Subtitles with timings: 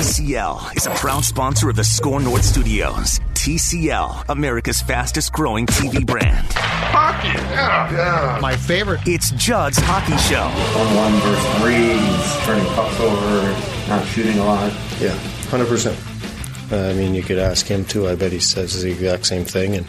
[0.00, 3.18] TCL is a proud sponsor of the Score North Studios.
[3.34, 6.46] TCL, America's fastest growing TV brand.
[6.52, 8.38] Hockey, yeah, yeah.
[8.40, 9.00] My favorite.
[9.06, 10.42] It's Judd's Hockey Show.
[10.42, 14.72] On one versus three, he's turning pucks over, not shooting a lot.
[15.00, 15.16] Yeah,
[15.50, 16.72] 100%.
[16.72, 18.08] Uh, I mean, you could ask him too.
[18.08, 19.76] I bet he says the exact same thing.
[19.76, 19.86] And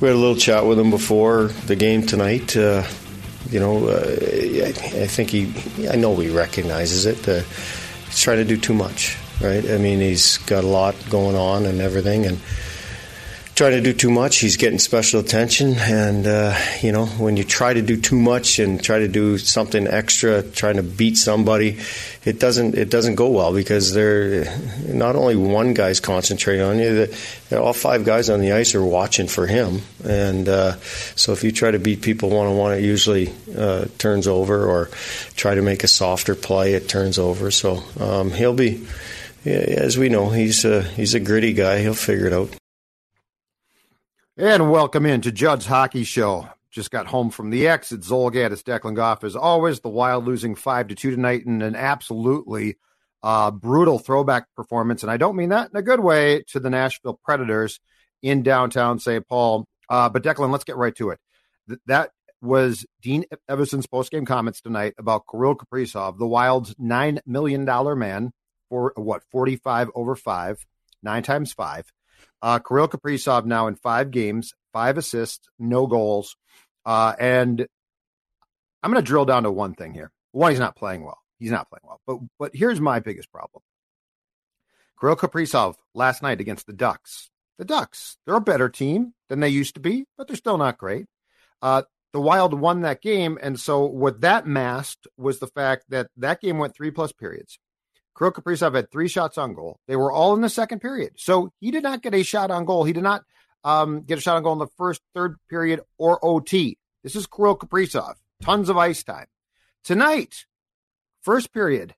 [0.00, 2.56] we had a little chat with him before the game tonight.
[2.56, 2.84] Uh,
[3.50, 4.68] you know, uh, I,
[5.02, 5.52] I, think he,
[5.88, 7.28] I know he recognizes it.
[8.12, 9.68] He's trying to do too much right?
[9.68, 12.38] I mean, he's got a lot going on and everything, and
[13.62, 15.76] trying to do too much, he's getting special attention.
[15.78, 19.38] And uh, you know, when you try to do too much and try to do
[19.38, 21.78] something extra, trying to beat somebody,
[22.24, 24.46] it doesn't it doesn't go well because they're
[24.88, 28.84] not only one guy's concentrating on you, the, all five guys on the ice are
[28.84, 29.82] watching for him.
[30.04, 30.78] And uh,
[31.14, 34.66] so, if you try to beat people one on one, it usually uh, turns over,
[34.66, 34.90] or
[35.36, 37.52] try to make a softer play, it turns over.
[37.52, 38.84] So um, he'll be
[39.44, 41.80] yeah, as we know, he's a, he's a gritty guy.
[41.80, 42.56] He'll figure it out.
[44.38, 46.48] And welcome in to Judd's Hockey Show.
[46.70, 48.50] Just got home from the X at Zolgad.
[48.62, 49.24] Declan Goff.
[49.24, 52.78] As always, the Wild losing 5 to 2 tonight in an absolutely
[53.22, 55.02] uh, brutal throwback performance.
[55.02, 57.78] And I don't mean that in a good way to the Nashville Predators
[58.22, 59.28] in downtown St.
[59.28, 59.66] Paul.
[59.90, 61.18] Uh, but Declan, let's get right to it.
[61.68, 67.66] Th- that was Dean Evason's postgame comments tonight about Kirill Kaprizov, the Wild's $9 million
[67.98, 68.32] man
[68.70, 70.64] for what 45 over five,
[71.02, 71.92] nine times five.
[72.42, 76.36] Uh, Kirill Kaprizov now in five games, five assists, no goals.
[76.84, 77.66] Uh, and
[78.82, 80.10] I'm going to drill down to one thing here.
[80.32, 81.18] One, he's not playing well.
[81.38, 82.00] He's not playing well.
[82.06, 83.62] But but here's my biggest problem.
[85.00, 87.30] Kirill Kaprizov last night against the Ducks.
[87.58, 90.78] The Ducks, they're a better team than they used to be, but they're still not
[90.78, 91.06] great.
[91.60, 91.82] Uh,
[92.12, 96.40] the Wild won that game, and so what that masked was the fact that that
[96.40, 97.58] game went three plus periods.
[98.16, 99.80] Kirill Kaprizov had three shots on goal.
[99.86, 101.14] They were all in the second period.
[101.16, 102.84] So he did not get a shot on goal.
[102.84, 103.22] He did not
[103.64, 106.78] um, get a shot on goal in the first, third period, or OT.
[107.02, 108.14] This is Kirill Kaprizov.
[108.42, 109.26] Tons of ice time.
[109.84, 110.46] Tonight,
[111.22, 111.94] first period,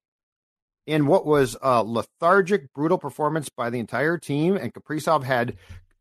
[0.86, 5.56] in what was a lethargic, brutal performance by the entire team, and Kaprizov had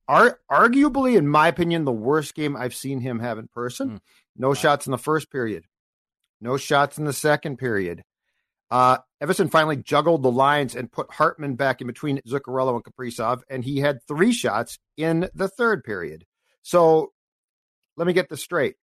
[0.07, 3.90] are arguably, in my opinion, the worst game I've seen him have in person.
[3.91, 4.00] Mm.
[4.35, 4.53] No wow.
[4.53, 5.63] shots in the first period.
[6.41, 8.03] No shots in the second period.
[8.73, 13.44] Uh, Evason finally juggled the lines and put Hartman back in between Zuccarello and Kaprizov,
[13.47, 16.25] and he had three shots in the third period.
[16.63, 17.11] So
[17.95, 18.73] let me get this straight.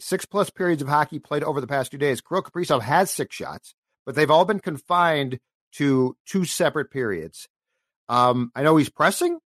[0.00, 2.22] Six plus periods of hockey played over the past two days.
[2.22, 3.74] Kirill Kaprizov has six shots,
[4.06, 5.38] but they've all been confined
[5.72, 7.46] to two separate periods.
[8.08, 9.40] Um, I know he's pressing.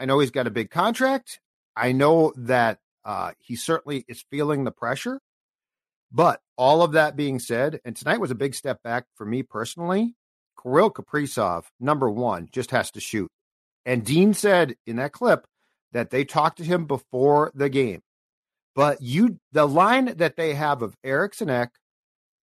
[0.00, 1.38] I know he's got a big contract.
[1.76, 5.20] I know that uh, he certainly is feeling the pressure.
[6.14, 9.42] But all of that being said, and tonight was a big step back for me
[9.42, 10.14] personally.
[10.62, 13.28] Kirill Kaprizov, number one, just has to shoot.
[13.84, 15.44] And Dean said in that clip
[15.92, 18.00] that they talked to him before the game.
[18.76, 21.70] But you, the line that they have of Eriksson Ek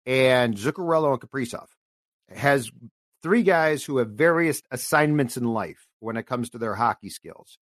[0.06, 1.68] and Zuccarello and Kaprizov
[2.30, 2.72] has
[3.24, 7.58] three guys who have various assignments in life when it comes to their hockey skills.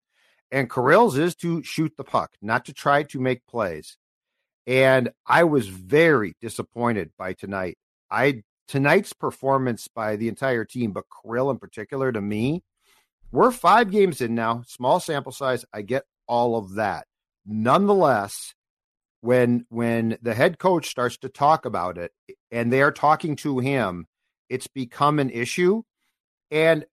[0.50, 3.99] And Kirill's is to shoot the puck, not to try to make plays.
[4.66, 7.78] And I was very disappointed by tonight.
[8.10, 12.62] I tonight's performance by the entire team, but Kirill in particular, to me,
[13.32, 15.64] we're five games in now, small sample size.
[15.72, 17.06] I get all of that.
[17.46, 18.54] Nonetheless,
[19.20, 22.12] when when the head coach starts to talk about it
[22.50, 24.06] and they are talking to him,
[24.48, 25.82] it's become an issue.
[26.50, 26.86] And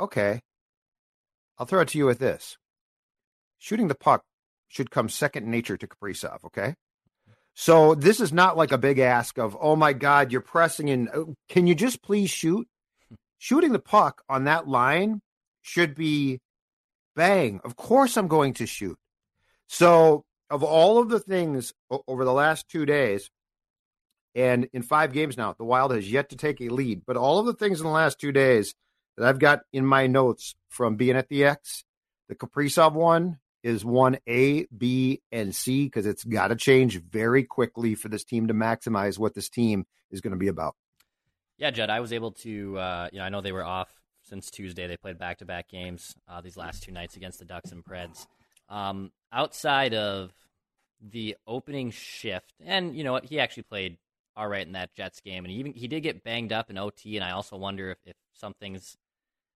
[0.00, 0.40] okay,
[1.58, 2.58] I'll throw it to you with this:
[3.58, 4.24] shooting the puck
[4.68, 6.44] should come second nature to Kaprizov.
[6.44, 6.74] Okay.
[7.54, 11.08] So this is not like a big ask of, oh my God, you're pressing in.
[11.08, 12.68] Uh, can you just please shoot?
[13.38, 15.20] shooting the puck on that line
[15.62, 16.40] should be
[17.14, 17.60] bang.
[17.64, 18.98] Of course, I'm going to shoot.
[19.68, 21.72] So, of all of the things
[22.06, 23.30] over the last two days,
[24.34, 27.02] and in five games now, the Wild has yet to take a lead.
[27.06, 28.74] But all of the things in the last two days
[29.16, 31.84] that I've got in my notes from being at the X,
[32.28, 37.44] the Kaprizov one is one A, B, and C because it's got to change very
[37.44, 40.74] quickly for this team to maximize what this team is going to be about.
[41.58, 42.78] Yeah, Judd, I was able to.
[42.78, 43.88] Uh, you know, I know they were off
[44.22, 44.86] since Tuesday.
[44.86, 48.26] They played back-to-back games uh, these last two nights against the Ducks and Preds.
[48.68, 50.32] Um, outside of
[51.00, 53.96] the opening shift, and you know what, he actually played
[54.36, 56.76] all right in that Jets game, and he even he did get banged up in
[56.76, 57.16] OT.
[57.16, 58.96] And I also wonder if, if something's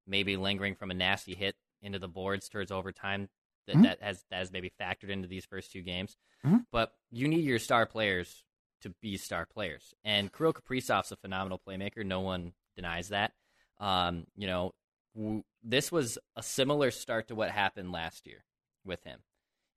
[0.06, 3.28] maybe lingering from a nasty hit into the boards towards overtime
[3.66, 3.82] that, mm-hmm.
[3.82, 6.16] that has that has maybe factored into these first two games.
[6.44, 6.58] Mm-hmm.
[6.72, 8.44] But you need your star players
[8.82, 12.04] to be star players, and Kirill Kaprizov's a phenomenal playmaker.
[12.04, 13.32] No one denies that.
[13.78, 14.72] Um, you know,
[15.14, 18.44] w- this was a similar start to what happened last year
[18.84, 19.20] with him.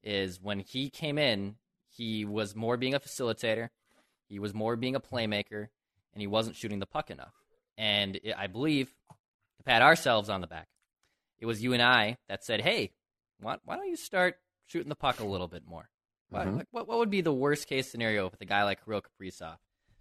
[0.04, 1.56] Is when he came in,
[1.90, 3.70] he was more being a facilitator,
[4.28, 5.68] he was more being a playmaker,
[6.14, 7.34] and he wasn't shooting the puck enough.
[7.78, 8.94] And it, I believe,
[9.58, 10.68] to pat ourselves on the back,
[11.40, 12.92] it was you and I that said, "Hey,
[13.44, 15.90] why, why don't you start shooting the puck a little bit more?
[16.34, 16.62] Mm-hmm.
[16.72, 19.58] What, what would be the worst case scenario with a guy like Kirill Kaprizov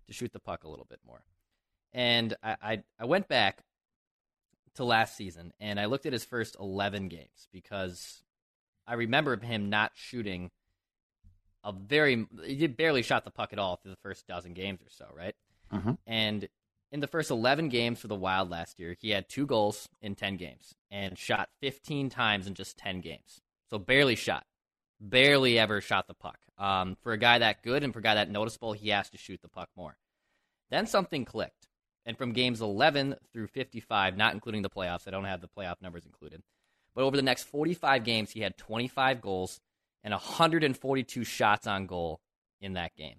[0.06, 1.22] to shoot the puck a little bit more?
[1.92, 3.62] And I, I, I went back
[4.76, 8.22] to last season and I looked at his first 11 games because
[8.86, 10.50] I remember him not shooting
[11.64, 14.90] a very he barely shot the puck at all through the first dozen games or
[14.90, 15.34] so, right?
[15.72, 15.92] Mm-hmm.
[16.06, 16.48] And
[16.92, 20.14] in the first 11 games for the Wild last year, he had two goals in
[20.14, 23.40] 10 games and shot 15 times in just 10 games.
[23.70, 24.44] So barely shot.
[25.00, 26.38] Barely ever shot the puck.
[26.58, 29.18] Um, for a guy that good and for a guy that noticeable, he has to
[29.18, 29.96] shoot the puck more.
[30.70, 31.68] Then something clicked.
[32.04, 35.80] And from games 11 through 55, not including the playoffs, I don't have the playoff
[35.80, 36.42] numbers included,
[36.94, 39.60] but over the next 45 games, he had 25 goals
[40.04, 42.20] and 142 shots on goal
[42.60, 43.16] in that game.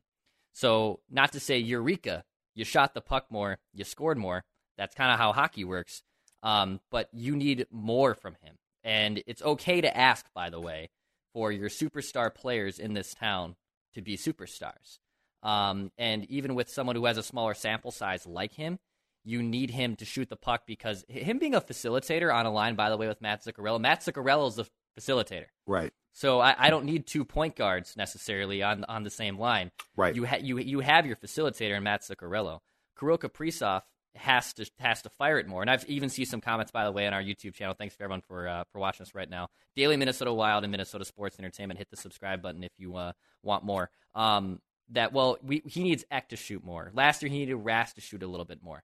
[0.52, 4.44] So, not to say Eureka, you shot the puck more, you scored more.
[4.78, 6.02] That's kind of how hockey works.
[6.42, 8.56] Um, but you need more from him.
[8.84, 10.90] And it's okay to ask, by the way,
[11.34, 13.56] for your superstar players in this town
[13.94, 15.00] to be superstars.
[15.42, 18.80] Um, and even with someone who has a smaller sample size like him,
[19.24, 22.76] you need him to shoot the puck because him being a facilitator on a line,
[22.76, 24.68] by the way, with Matt Zuccarello, Matt Zuccarello is the
[25.00, 25.46] facilitator.
[25.66, 25.94] Right.
[26.14, 29.72] So I, I, don't need two point guards necessarily on on the same line.
[29.98, 30.16] Right.
[30.16, 32.60] You ha- you you have your facilitator in Matt Zuccarello.
[32.98, 33.82] Kirill Kaprizov
[34.16, 35.62] has to has to fire it more.
[35.62, 37.74] And I've even seen some comments by the way on our YouTube channel.
[37.74, 39.50] Thanks for everyone for uh, for watching us right now.
[39.76, 41.80] Daily Minnesota Wild and Minnesota Sports Entertainment.
[41.80, 43.90] Hit the subscribe button if you uh, want more.
[44.14, 46.92] Um, that well, we, he needs Ek to shoot more.
[46.94, 48.84] Last year he needed Rask to shoot a little bit more.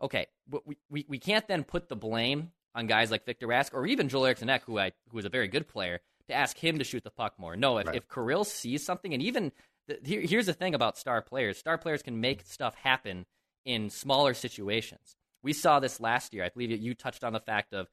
[0.00, 3.74] Okay, but we, we, we can't then put the blame on guys like Victor Rask
[3.74, 6.56] or even Joel Eriksson Ek, who I who is a very good player to ask
[6.56, 7.56] him to shoot the puck more.
[7.56, 7.96] No, if, right.
[7.96, 9.52] if Kirill sees something, and even
[9.86, 13.26] the, here, here's the thing about star players star players can make stuff happen
[13.64, 15.16] in smaller situations.
[15.42, 16.44] We saw this last year.
[16.44, 17.88] I believe you touched on the fact of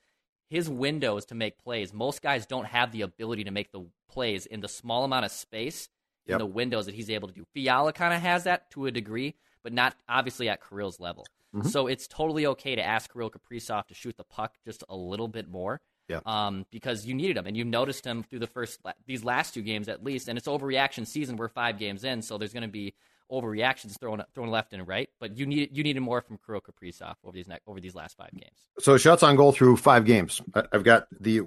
[0.50, 1.94] his windows to make plays.
[1.94, 5.32] Most guys don't have the ability to make the plays in the small amount of
[5.32, 5.90] space
[6.26, 6.36] yep.
[6.36, 7.46] in the windows that he's able to do.
[7.54, 11.26] Fiala kind of has that to a degree, but not obviously at Kirill's level.
[11.56, 11.68] Mm-hmm.
[11.70, 15.28] So it's totally okay to ask Kirill Kaprizov to shoot the puck just a little
[15.28, 16.20] bit more yeah.
[16.26, 19.62] Um, because you needed him, and you noticed him through the first these last two
[19.62, 21.36] games at least, and it's overreaction season.
[21.36, 22.94] We're five games in, so there's going to be
[23.32, 25.10] overreactions thrown thrown left and right.
[25.20, 28.32] But you need you needed more from Kirill Kaprizov over these over these last five
[28.32, 28.58] games.
[28.80, 30.42] So shots on goal through five games.
[30.72, 31.42] I've got the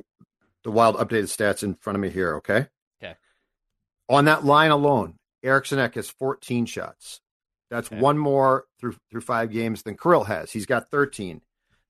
[0.65, 2.37] the wild updated stats in front of me here.
[2.37, 2.67] Okay.
[3.03, 3.15] Okay.
[4.09, 7.21] On that line alone, Eriksson Ek has 14 shots.
[7.71, 8.01] That's okay.
[8.01, 10.51] one more through through five games than Kirill has.
[10.51, 11.43] He's got 13.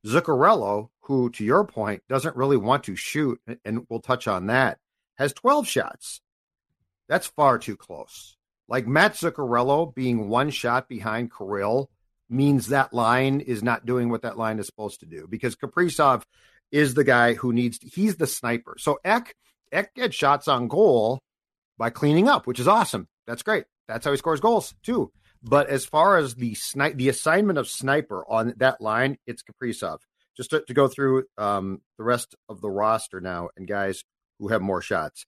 [0.06, 4.78] Zuccarello, who to your point doesn't really want to shoot, and we'll touch on that,
[5.16, 6.20] has 12 shots.
[7.08, 8.36] That's far too close.
[8.68, 11.88] Like Matt Zuccarello being one shot behind Kirill
[12.28, 16.24] means that line is not doing what that line is supposed to do because Kaprizov
[16.70, 18.76] is the guy who needs to, he's the sniper.
[18.78, 19.34] So Ek
[19.72, 21.22] Ek gets shots on goal
[21.78, 23.08] by cleaning up, which is awesome.
[23.26, 23.64] That's great.
[23.86, 25.10] That's how he scores goals too.
[25.42, 30.00] But as far as the snipe, the assignment of sniper on that line, it's Kaprizov.
[30.38, 34.04] Just to, to go through um, the rest of the roster now and guys
[34.38, 35.26] who have more shots.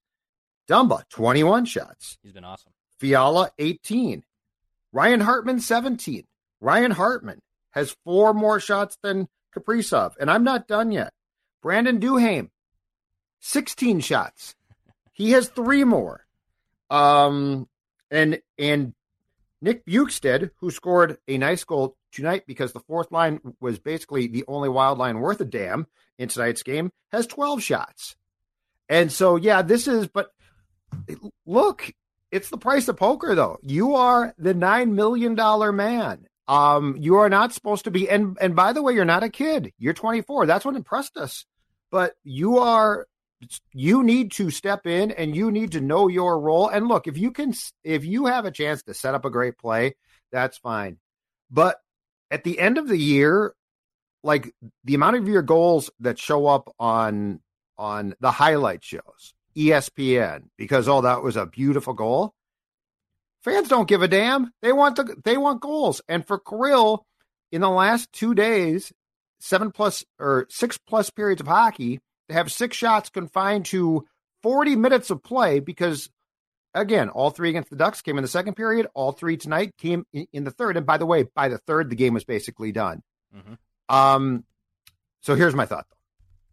[0.69, 2.17] Dumba, 21 shots.
[2.23, 2.73] He's been awesome.
[2.99, 4.23] Fiala, 18.
[4.93, 6.25] Ryan Hartman, 17.
[6.61, 7.41] Ryan Hartman
[7.73, 10.13] has four more shots than Kaprizov.
[10.21, 11.13] And I'm not done yet.
[11.63, 12.51] Brandon Duhaime,
[13.41, 14.55] 16 shots.
[15.13, 16.25] He has three more.
[16.89, 17.69] Um,
[18.11, 18.95] and and
[19.61, 24.45] Nick Bjugstad, who scored a nice goal tonight because the fourth line was basically the
[24.49, 25.87] only wild line worth a damn
[26.19, 28.17] in tonight's game, has 12 shots.
[28.89, 30.31] And so, yeah, this is, but
[31.47, 31.93] look,
[32.31, 33.59] it's the price of poker, though.
[33.63, 36.27] You are the $9 million man.
[36.49, 39.29] Um, you are not supposed to be, and, and by the way, you're not a
[39.29, 39.73] kid.
[39.79, 40.47] You're 24.
[40.47, 41.47] That's what impressed us.
[41.91, 43.07] But you are
[43.73, 46.69] you need to step in and you need to know your role.
[46.69, 49.59] And look, if you can, if you have a chance to set up a great
[49.59, 49.97] play,
[50.31, 50.99] that's fine.
[51.51, 51.79] But
[52.31, 53.55] at the end of the year,
[54.23, 57.41] like the amount of your goals that show up on
[57.79, 62.35] on the highlight shows, ESPN, because oh, that was a beautiful goal.
[63.43, 64.53] Fans don't give a damn.
[64.61, 66.03] They want the they want goals.
[66.09, 67.07] And for Kirill,
[67.51, 68.93] in the last two days,
[69.41, 74.07] seven plus or six plus periods of hockey, to have six shots confined to
[74.43, 76.11] 40 minutes of play because
[76.75, 78.87] again, all three against the Ducks came in the second period.
[78.95, 80.77] All three tonight came in, in the third.
[80.77, 83.03] And by the way, by the third, the game was basically done.
[83.37, 83.95] Mm-hmm.
[83.95, 84.45] Um,
[85.21, 85.87] so here's my thought.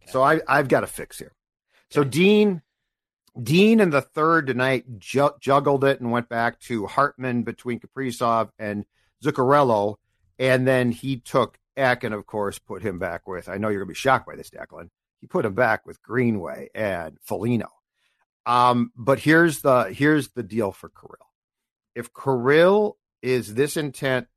[0.04, 0.12] Okay.
[0.12, 1.34] So I, I've got a fix here.
[1.90, 2.62] So Dean,
[3.42, 8.50] Dean in the third tonight ju- juggled it and went back to Hartman between Kaprizov
[8.60, 8.86] and
[9.24, 9.96] Zuccarello,
[10.38, 13.48] and then he took Ek and of course put him back with.
[13.48, 14.90] I know you're gonna be shocked by this, Declan.
[15.22, 17.70] He put him back with Greenway and Foligno.
[18.48, 21.28] Um, but here's the here's the deal for Kirill.
[21.94, 24.28] If Kirill is this intent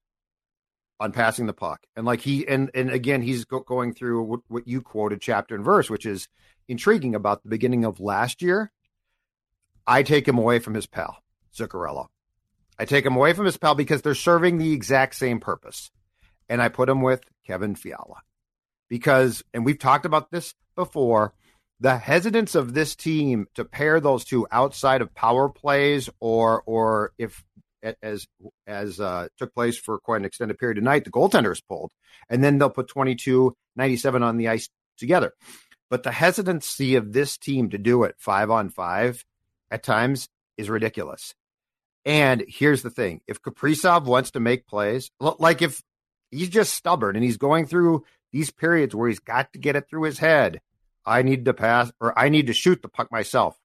[0.99, 4.40] on passing the puck, and like he and and again he's go, going through what,
[4.49, 6.29] what you quoted chapter and verse, which is
[6.69, 8.73] intriguing about the beginning of last year.
[9.87, 11.23] I take him away from his pal
[11.57, 12.09] Zuccarello.
[12.79, 15.93] I take him away from his pal because they're serving the exact same purpose,
[16.49, 18.23] and I put him with Kevin Fiala
[18.88, 21.33] because, and we've talked about this before
[21.81, 27.13] the hesitance of this team to pair those two outside of power plays or or
[27.19, 27.43] if
[28.03, 28.27] as
[28.67, 31.93] as uh, took place for quite an extended period tonight, the goaltender is pulled,
[32.29, 34.69] and then they'll put 22, 97 on the ice
[34.99, 35.33] together.
[35.89, 39.25] But the hesitancy of this team to do it five on five
[39.71, 41.35] at times is ridiculous.
[42.05, 45.83] And here's the thing: if Kaprizov wants to make plays, like if
[46.31, 49.89] he's just stubborn and he's going through these periods where he's got to get it
[49.89, 50.61] through his head,
[51.11, 53.59] I need to pass or I need to shoot the puck myself.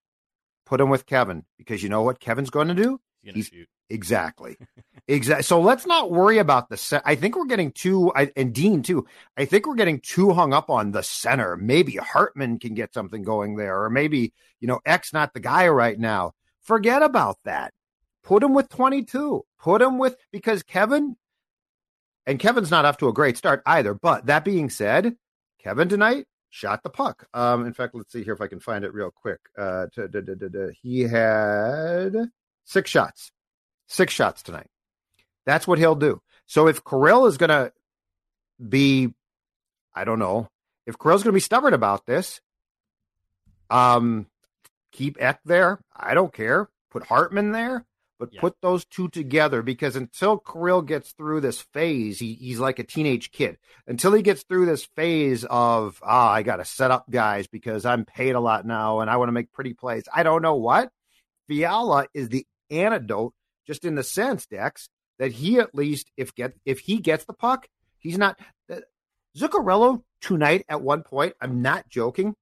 [0.65, 2.99] Put him with Kevin because you know what Kevin's going to do?
[3.21, 3.67] He's, shoot.
[3.89, 4.57] Exactly.
[5.07, 5.43] exactly.
[5.43, 7.03] So let's not worry about the set.
[7.05, 9.05] I think we're getting too, I, and Dean too.
[9.37, 11.55] I think we're getting too hung up on the center.
[11.55, 15.67] Maybe Hartman can get something going there, or maybe, you know, X not the guy
[15.67, 16.33] right now.
[16.61, 17.73] Forget about that.
[18.23, 19.45] Put him with 22.
[19.59, 21.15] Put him with, because Kevin,
[22.25, 23.93] and Kevin's not off to a great start either.
[23.93, 25.15] But that being said,
[25.59, 26.25] Kevin tonight
[26.55, 27.27] shot the puck.
[27.33, 29.39] Um, in fact, let's see here if I can find it real quick.
[29.57, 32.15] Uh, to, to, to, he had
[32.63, 33.31] six shots,
[33.87, 34.69] six shots tonight.
[35.45, 36.21] That's what he'll do.
[36.45, 37.73] So if Kirill is going to
[38.69, 39.13] be,
[39.93, 40.47] I don't know,
[40.87, 42.39] if Kirill's going to be stubborn about this,
[43.69, 44.27] um,
[44.93, 45.79] keep Ek there.
[45.93, 46.69] I don't care.
[46.89, 47.85] Put Hartman there
[48.19, 48.41] but yeah.
[48.41, 52.83] put those two together because until Kirill gets through this phase, he, he's like a
[52.83, 53.57] teenage kid.
[53.87, 57.47] Until he gets through this phase of, ah, oh, I got to set up guys
[57.47, 60.03] because I'm paid a lot now and I want to make pretty plays.
[60.13, 60.89] I don't know what.
[61.47, 63.33] Fiala is the antidote,
[63.67, 67.33] just in the sense, Dex, that he at least, if get if he gets the
[67.33, 67.67] puck,
[67.99, 68.39] he's not.
[68.71, 68.77] Uh,
[69.37, 72.35] Zuccarello tonight at one point, I'm not joking.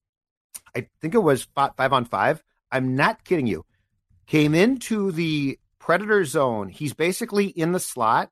[0.76, 2.44] I think it was five on five.
[2.72, 3.66] I'm not kidding you.
[4.28, 6.70] Came into the predator zone.
[6.70, 8.30] He's basically in the slot.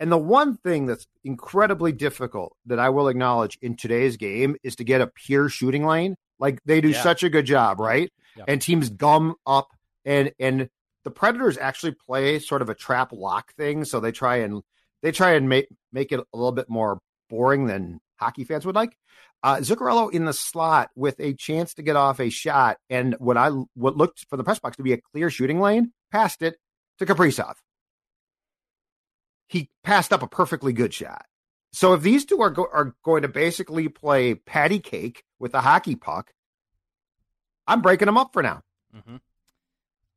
[0.00, 4.76] And the one thing that's incredibly difficult that I will acknowledge in today's game is
[4.76, 6.16] to get a pure shooting lane.
[6.40, 7.02] Like they do yeah.
[7.02, 8.10] such a good job, right?
[8.36, 8.44] Yeah.
[8.48, 9.68] And teams gum up
[10.04, 10.68] and and
[11.04, 14.62] the Predators actually play sort of a trap lock thing, so they try and
[15.02, 16.98] they try and make make it a little bit more
[17.30, 18.96] boring than hockey fans would like.
[19.42, 23.36] Uh, Zuccarello in the slot with a chance to get off a shot, and what
[23.36, 26.56] I what looked for the press box to be a clear shooting lane, passed it,
[26.98, 27.54] to Kaprizov.
[29.48, 31.26] He passed up a perfectly good shot.
[31.72, 35.60] So if these two are go- are going to basically play patty cake with a
[35.60, 36.32] hockey puck,
[37.66, 38.62] I'm breaking them up for now.
[38.96, 39.16] Mm-hmm.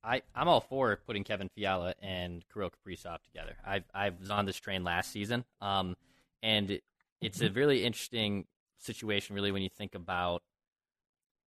[0.03, 3.55] I I'm all for putting Kevin Fiala and Kirill Kaprizov together.
[3.65, 5.95] I I was on this train last season, um,
[6.41, 6.79] and
[7.21, 8.45] it's a really interesting
[8.79, 10.41] situation, really, when you think about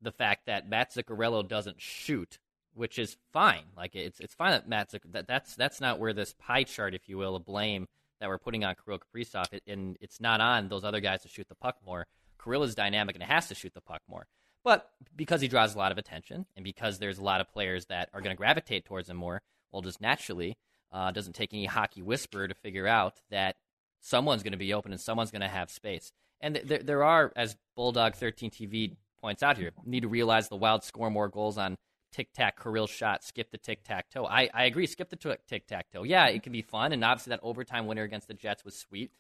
[0.02, 2.40] the fact that Matt Zuccarello doesn't shoot
[2.74, 3.64] which is fine.
[3.76, 7.08] Like it's it's fine that Matt's that that's that's not where this pie chart, if
[7.08, 7.88] you will, of blame
[8.20, 11.28] that we're putting on Kirill Kaprizov, it, and it's not on those other guys to
[11.28, 12.06] shoot the puck more.
[12.42, 14.28] Kirill is dynamic and has to shoot the puck more.
[14.64, 17.88] But because he draws a lot of attention, and because there's a lot of players
[17.88, 20.56] that are going to gravitate towards him more, well, just naturally,
[20.92, 23.56] uh, doesn't take any hockey whisperer to figure out that
[24.02, 26.12] someone's going to be open and someone's going to have space.
[26.42, 30.56] And there, there are, as Bulldog 13 TV points out here, need to realize the
[30.56, 31.78] Wild score more goals on
[32.12, 34.26] tic tac, Kirill shot, skip the tic tac toe.
[34.26, 36.04] I, I agree, skip the tic tac toe.
[36.04, 39.12] Yeah, it can be fun, and obviously that overtime winner against the Jets was sweet.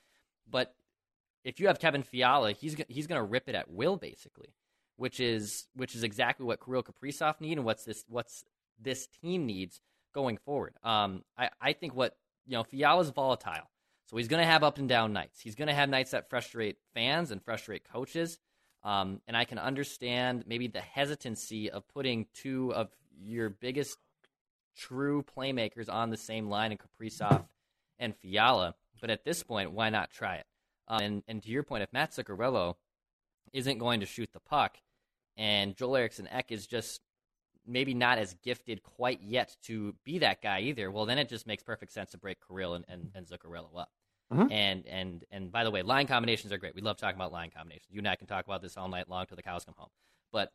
[0.49, 0.75] But
[1.43, 4.53] if you have Kevin Fiala, he's he's going to rip it at will, basically,
[4.97, 8.43] which is which is exactly what Kirill Kaprizov need and what's this what's
[8.79, 9.81] this team needs
[10.13, 10.75] going forward.
[10.83, 13.69] Um, I I think what you know Fiala's volatile,
[14.05, 15.39] so he's going to have up and down nights.
[15.41, 18.39] He's going to have nights that frustrate fans and frustrate coaches.
[18.83, 23.97] Um, and I can understand maybe the hesitancy of putting two of your biggest
[24.75, 27.45] true playmakers on the same line in Kaprizov
[27.99, 28.75] and Fiala.
[28.99, 30.45] But at this point, why not try it?
[30.87, 32.75] Um, and, and to your point, if Matt Zuccarello
[33.53, 34.77] isn't going to shoot the puck
[35.37, 37.01] and Joel Eriksson Ek is just
[37.65, 41.47] maybe not as gifted quite yet to be that guy either, well, then it just
[41.47, 43.91] makes perfect sense to break Kirill and, and, and Zuccarello up.
[44.31, 44.51] Mm-hmm.
[44.51, 46.75] And and and by the way, line combinations are great.
[46.75, 47.87] We love talking about line combinations.
[47.89, 49.89] You and I can talk about this all night long till the cows come home.
[50.31, 50.51] But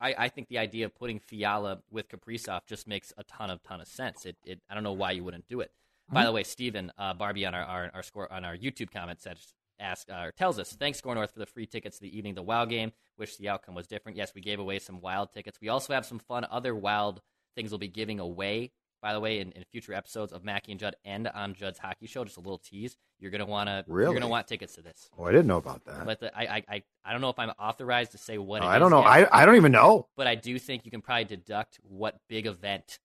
[0.00, 3.62] I, I think the idea of putting Fiala with Kaprizov just makes a ton of
[3.62, 4.26] ton of sense.
[4.26, 5.70] It, it I don't know why you wouldn't do it.
[5.70, 6.14] Mm-hmm.
[6.14, 9.20] By the way, Stephen uh, Barbie on our, our, our score on our YouTube comment
[9.20, 9.38] said
[9.78, 12.42] ask uh, tells us thanks Score North for the free tickets to the evening the
[12.42, 12.92] Wild game.
[13.18, 14.18] Wish the outcome was different.
[14.18, 15.58] Yes, we gave away some Wild tickets.
[15.60, 17.20] We also have some fun other Wild
[17.54, 18.72] things we'll be giving away
[19.02, 22.06] by the way, in, in future episodes of Mackey and Judd and on Judd's Hockey
[22.06, 22.24] Show.
[22.24, 22.96] Just a little tease.
[23.18, 23.84] You're gonna want to.
[23.86, 24.12] Really?
[24.12, 25.08] You're gonna want tickets to this.
[25.18, 26.04] Oh, I didn't know about that.
[26.04, 28.62] But the, I, I, I don't know if I'm authorized to say what.
[28.62, 29.02] Oh, I don't know.
[29.02, 30.08] I, I don't even know.
[30.16, 32.98] But I do think you can probably deduct what big event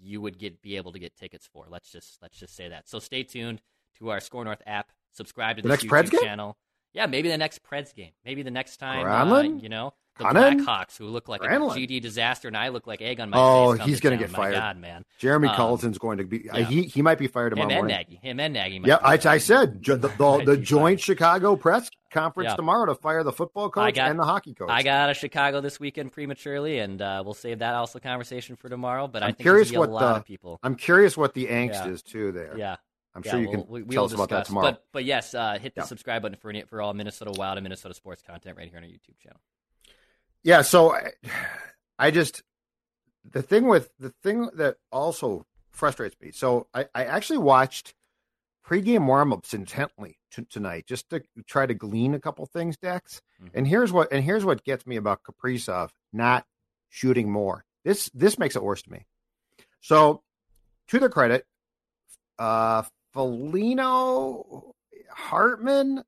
[0.00, 1.66] you would get be able to get tickets for.
[1.68, 2.88] Let's just let's just say that.
[2.88, 3.60] So stay tuned
[3.98, 4.92] to our Score North app.
[5.12, 6.56] Subscribe to the next YouTube Preds channel.
[6.94, 8.12] Yeah, maybe the next Preds game.
[8.24, 9.06] Maybe the next time.
[9.06, 10.40] Uh, you know, the?
[10.40, 11.76] Blackhawks, who look like Granlund.
[11.76, 13.80] a GD disaster, and I look like egg on my Oh, face.
[13.82, 14.54] Oh, he's going to get fired.
[14.54, 15.04] My God, man.
[15.18, 15.56] Jeremy Um,
[15.98, 16.42] going to be.
[16.52, 16.64] yeah.
[16.64, 17.96] he he might be fired tomorrow Him and morning.
[17.96, 18.20] Nagy.
[18.22, 18.78] Him and Nagy.
[18.78, 19.18] might Yeah, I.
[19.34, 22.56] I said the, the, the joint Chicago press conference Yeah.
[22.56, 24.68] tomorrow to fire the football coach got- and the hockey coach.
[24.70, 28.56] I got out of Chicago this weekend prematurely, and uh, we'll save that also conversation
[28.56, 29.06] for tomorrow.
[29.06, 30.58] But I I'm think curious there's gonna be what a lot the of people.
[30.62, 31.88] I'm curious what the angst Yeah.
[31.88, 32.32] is too.
[32.32, 32.76] There, Yeah.
[33.14, 34.46] I'm Yeah, sure you we'll- can we, tell us about that discuss.
[34.48, 34.70] tomorrow.
[34.72, 37.92] But but yes, uh, hit the subscribe button for for all Minnesota Wild and Minnesota
[37.94, 39.40] sports content right here on our YouTube channel.
[40.48, 41.10] Yeah, so I,
[41.98, 42.42] I just
[43.30, 46.30] the thing with the thing that also frustrates me.
[46.30, 47.92] So I, I actually watched
[48.66, 53.20] pregame warmups intently t- tonight just to try to glean a couple things, Dex.
[53.42, 53.50] Mhm.
[53.52, 56.46] And here's what and here's what gets me about Kaprizov not
[56.88, 57.66] shooting more.
[57.84, 59.04] This this makes it worse to me.
[59.82, 60.22] So
[60.86, 61.44] to their credit,
[62.38, 64.72] uh Foligno
[65.10, 66.04] Hartman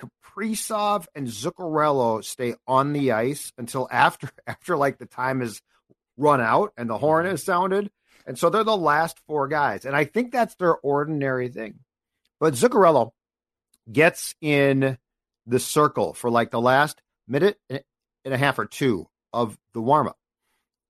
[0.00, 5.60] Kaprizov and Zuccarello stay on the ice until after after like the time is
[6.16, 7.90] run out and the horn is sounded.
[8.26, 9.84] And so they're the last four guys.
[9.84, 11.80] And I think that's their ordinary thing.
[12.40, 13.10] But Zuccarello
[13.90, 14.96] gets in
[15.46, 17.82] the circle for like the last minute and
[18.24, 20.16] a half or two of the warm up.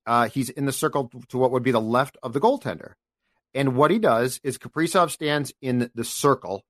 [0.07, 2.93] Uh, he's in the circle to what would be the left of the goaltender.
[3.53, 6.65] And what he does is Kaprizov stands in the circle.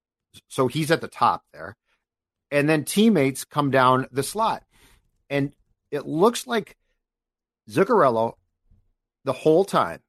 [0.48, 1.76] So he's at the top there
[2.54, 4.62] and then teammates come down the slot.
[5.28, 5.52] And
[5.90, 6.76] it looks like
[7.68, 8.34] Zuccarello
[9.24, 10.00] the whole time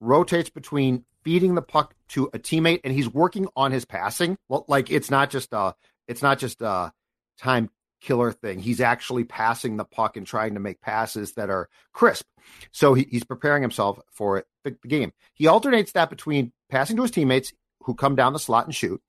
[0.00, 4.38] rotates between feeding the puck to a teammate and he's working on his passing.
[4.48, 5.74] Like it's not just a
[6.08, 6.92] it's not just a
[7.38, 7.68] time
[8.00, 8.60] killer thing.
[8.60, 12.24] He's actually passing the puck and trying to make passes that are crisp.
[12.72, 15.12] So he, he's preparing himself for the, the game.
[15.34, 17.52] He alternates that between passing to his teammates
[17.82, 19.02] who come down the slot and shoot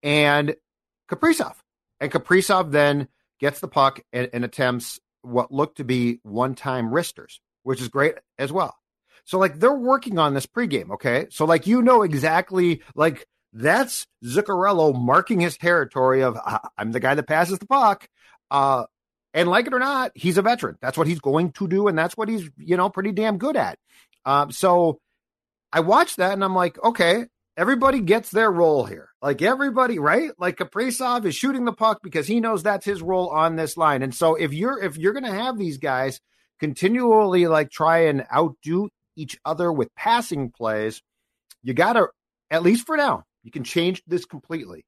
[0.00, 0.54] and
[1.10, 1.56] Kaprizov.
[2.00, 3.08] And Kaprizov then
[3.38, 7.88] gets the puck and, and attempts what looked to be one time wristers, which is
[7.88, 8.76] great as well.
[9.24, 11.26] So, like, they're working on this pregame, okay?
[11.30, 17.00] So, like, you know exactly, like, that's Zuccarello marking his territory of "Ah, I'm the
[17.00, 18.08] guy that passes the puck.
[18.50, 18.84] Uh,
[19.34, 20.76] and like it or not, he's a veteran.
[20.80, 23.56] That's what he's going to do, and that's what he's, you know, pretty damn good
[23.56, 23.78] at.
[24.24, 25.00] Um, so
[25.72, 27.26] I watched that and I'm like, okay,
[27.60, 29.10] everybody gets their role here.
[29.20, 30.30] Like everybody, right?
[30.38, 34.02] Like Kaprizov is shooting the puck because he knows that's his role on this line.
[34.02, 36.20] And so if you're if you're gonna have these guys
[36.58, 41.02] continually like try and outdo each other with passing plays,
[41.62, 42.06] you gotta
[42.50, 44.86] at least for now, you can change this completely.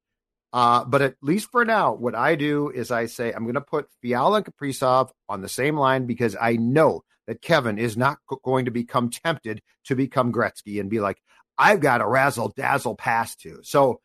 [0.55, 3.63] Uh, but at least for now, what I do is I say I'm going to
[3.63, 8.19] put Fiala and Kaprizov on the same line because I know that Kevin is not
[8.45, 11.17] going to become tempted to become Gretzky and be like,
[11.59, 13.61] I've got a razzle dazzle pass to.
[13.63, 14.01] So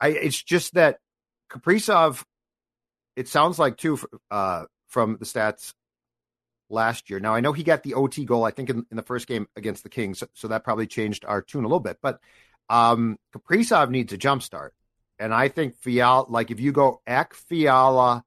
[0.00, 0.98] I, it's just that
[1.50, 2.22] Kaprizov,
[3.16, 3.98] it sounds like too,
[4.30, 5.72] uh, from the stats
[6.68, 7.20] last year.
[7.20, 9.46] Now I know he got the OT goal, I think in, in the first game
[9.56, 10.18] against the Kings.
[10.20, 12.20] So, so that probably changed our tune a little bit, but
[12.68, 14.74] um, Kaprizov needs a jump start.
[15.18, 18.24] And I think Fiala, like if you go Ek, Fiala,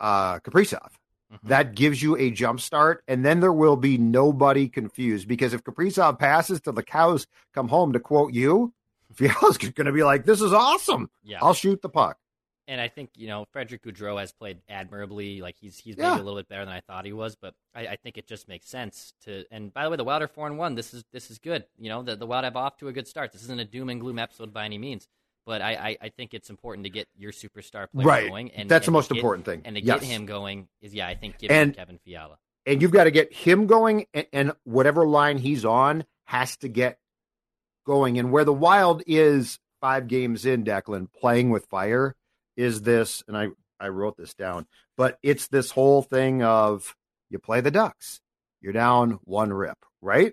[0.00, 0.88] uh, Kaprizov,
[1.34, 1.48] mm-hmm.
[1.48, 3.02] that gives you a jump start.
[3.08, 7.68] And then there will be nobody confused because if Kaprizov passes till the cows come
[7.68, 8.72] home, to quote you,
[9.14, 11.10] Fiala's going to be like, this is awesome.
[11.22, 11.38] Yeah.
[11.42, 12.18] I'll shoot the puck.
[12.66, 15.42] And I think you know Frederick Gaudreau has played admirably.
[15.42, 17.88] Like he's he's maybe a little bit better than I thought he was, but I,
[17.88, 19.44] I, think it just makes sense to.
[19.50, 20.74] And by the way, the Wild are four and one.
[20.74, 21.66] This is this is good.
[21.78, 23.32] You know the the Wild have off to a good start.
[23.32, 25.08] This isn't a doom and gloom episode by any means,
[25.46, 28.28] but I I, I think it's important to get your superstar player right.
[28.28, 28.50] going.
[28.52, 29.62] And that's and the most get, important thing.
[29.64, 30.00] And to yes.
[30.00, 32.38] get him going is yeah, I think give Kevin Fiala.
[32.66, 36.68] And you've got to get him going, and, and whatever line he's on has to
[36.68, 36.98] get
[37.84, 38.18] going.
[38.18, 42.16] And where the Wild is five games in, Declan, playing with fire
[42.56, 46.96] is this, and I, I wrote this down, but it's this whole thing of
[47.28, 48.20] you play the Ducks,
[48.62, 50.32] you're down one rip, right?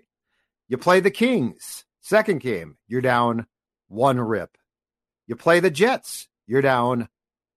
[0.68, 3.46] You play the Kings, second game, you're down
[3.88, 4.56] one rip.
[5.32, 7.08] You play the Jets, you're down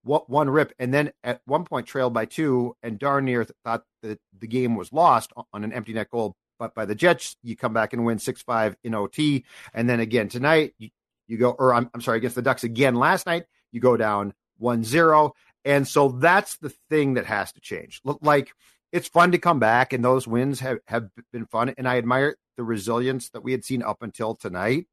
[0.04, 4.18] one rip, and then at one point trailed by two, and darn near thought that
[4.40, 6.38] the game was lost on an empty net goal.
[6.58, 10.00] But by the Jets, you come back and win six five in OT, and then
[10.00, 10.88] again tonight you,
[11.28, 14.34] you go, or I'm, I'm sorry, against the Ducks again last night, you go down
[14.60, 15.34] 1 0.
[15.66, 18.00] And so that's the thing that has to change.
[18.22, 18.54] Like,
[18.94, 21.74] it's fun to come back, and those wins have, have been fun.
[21.78, 24.88] And I admire the resilience that we had seen up until tonight.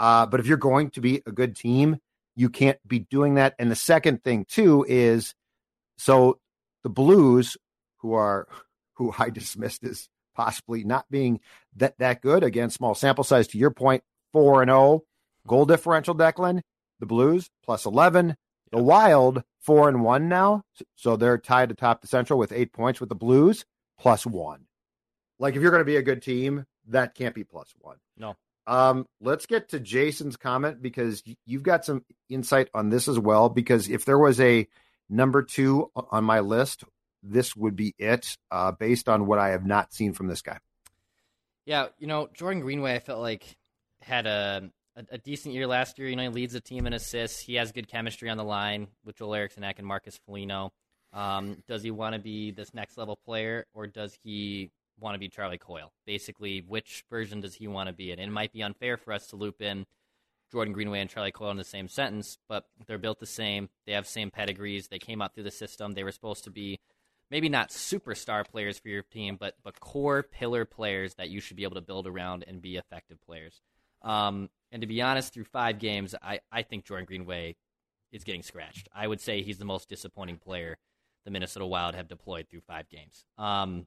[0.00, 1.98] Uh, but if you're going to be a good team,
[2.40, 3.54] you can't be doing that.
[3.58, 5.34] And the second thing, too, is
[5.98, 6.38] so
[6.82, 7.58] the Blues,
[7.98, 8.48] who are
[8.94, 11.40] who I dismissed as possibly not being
[11.76, 13.46] that that good again, small sample size.
[13.48, 14.80] To your point, four and zero.
[14.80, 15.04] Oh.
[15.46, 16.60] Goal differential, Declan,
[16.98, 18.36] the Blues plus 11.
[18.72, 20.62] The Wild, four and one now.
[20.96, 23.64] So they're tied atop the Central with eight points with the Blues
[23.98, 24.66] plus one.
[25.38, 27.96] Like if you're going to be a good team, that can't be plus one.
[28.16, 28.36] No.
[28.70, 33.48] Um, let's get to Jason's comment because you've got some insight on this as well.
[33.48, 34.68] Because if there was a
[35.08, 36.84] number two on my list,
[37.20, 40.58] this would be it, uh, based on what I have not seen from this guy.
[41.66, 43.44] Yeah, you know, Jordan Greenway, I felt like
[44.02, 46.08] had a a, a, decent year last year.
[46.08, 47.40] You know, he leads the team in assists.
[47.40, 50.72] He has good chemistry on the line with Joel Eriksson and Marcus Foligno.
[51.12, 55.18] Um, does he want to be this next level player, or does he want to
[55.18, 55.92] be Charlie Coyle?
[56.06, 58.18] Basically, which version does he want to be in?
[58.18, 59.86] And it might be unfair for us to loop in
[60.50, 63.68] Jordan Greenway and Charlie Coyle in the same sentence, but they're built the same.
[63.86, 64.88] They have same pedigrees.
[64.88, 65.92] They came up through the system.
[65.92, 66.80] They were supposed to be
[67.30, 71.56] maybe not superstar players for your team, but but core pillar players that you should
[71.56, 73.60] be able to build around and be effective players.
[74.02, 77.56] Um, and to be honest, through five games, I, I think Jordan Greenway
[78.12, 78.88] is getting scratched.
[78.94, 80.78] I would say he's the most disappointing player
[81.24, 83.24] the Minnesota Wild have deployed through five games.
[83.36, 83.86] Um,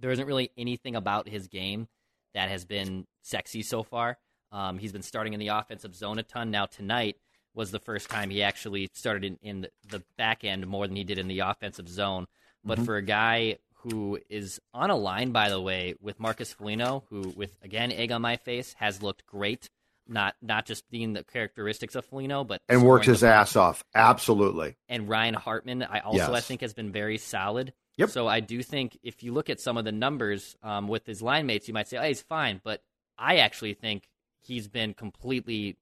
[0.00, 1.88] there isn't really anything about his game
[2.34, 4.18] that has been sexy so far.
[4.52, 6.50] Um, he's been starting in the offensive zone a ton.
[6.50, 7.16] Now tonight
[7.54, 11.04] was the first time he actually started in, in the back end more than he
[11.04, 12.26] did in the offensive zone.
[12.64, 12.84] But mm-hmm.
[12.84, 17.32] for a guy who is on a line, by the way, with Marcus Foligno, who,
[17.36, 19.70] with again egg on my face, has looked great
[20.10, 23.84] not not just being the characteristics of Foligno, but and works his ass off.
[23.94, 24.76] Absolutely.
[24.88, 26.30] And Ryan Hartman, I also yes.
[26.30, 27.72] I think has been very solid.
[28.00, 28.10] Yep.
[28.10, 31.20] So I do think if you look at some of the numbers um, with his
[31.20, 32.82] line mates, you might say, "Oh, he's fine," but
[33.18, 34.08] I actually think
[34.40, 35.76] he's been completely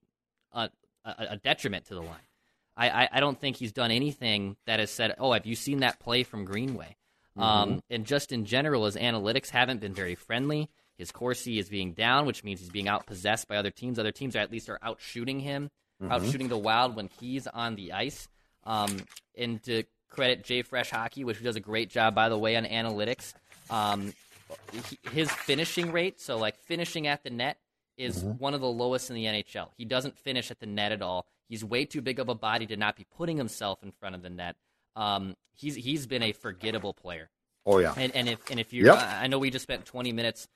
[0.53, 0.69] a,
[1.05, 2.17] a detriment to the line.
[2.77, 5.81] I, I, I, don't think he's done anything that has said, "Oh, have you seen
[5.81, 6.97] that play from Greenway?"
[7.37, 7.43] Mm-hmm.
[7.43, 10.69] Um, and just in general, his analytics haven't been very friendly.
[10.97, 13.99] His Corsi is being down, which means he's being outpossessed by other teams.
[13.99, 15.71] Other teams are at least are out shooting him,
[16.03, 16.11] mm-hmm.
[16.11, 18.29] out shooting the Wild when he's on the ice.
[18.65, 18.97] Um,
[19.37, 22.65] and to credit J Fresh Hockey, which does a great job, by the way, on
[22.65, 23.35] analytics.
[23.71, 24.13] Um,
[25.13, 27.59] his finishing rate, so like finishing at the net,
[27.97, 28.33] is mm-hmm.
[28.39, 29.69] one of the lowest in the NHL.
[29.77, 31.27] He doesn't finish at the net at all.
[31.49, 34.23] He's way too big of a body to not be putting himself in front of
[34.23, 34.57] the net.
[34.97, 37.31] Um, he's he's been a forgettable player.
[37.67, 37.95] Oh yeah.
[37.97, 38.99] And, and if and if you, yep.
[38.99, 40.49] I know we just spent 20 minutes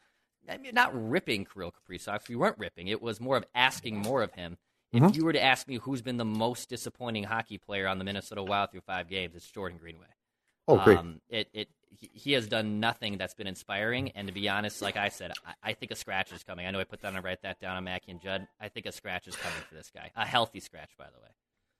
[0.48, 2.28] I mean, not ripping Kirill Kaprizov.
[2.28, 2.88] We weren't ripping.
[2.88, 4.58] It was more of asking more of him.
[4.94, 5.06] Mm-hmm.
[5.06, 8.04] If you were to ask me who's been the most disappointing hockey player on the
[8.04, 10.06] Minnesota Wild through five games, it's Jordan Greenway.
[10.68, 10.98] Oh, great.
[10.98, 14.10] Um, it, it, he has done nothing that's been inspiring.
[14.10, 16.66] And to be honest, like I said, I, I, think a scratch is coming.
[16.66, 18.46] I know I put that on write that down on Mackey and Judd.
[18.60, 20.10] I think a scratch is coming for this guy.
[20.14, 21.28] A healthy scratch, by the way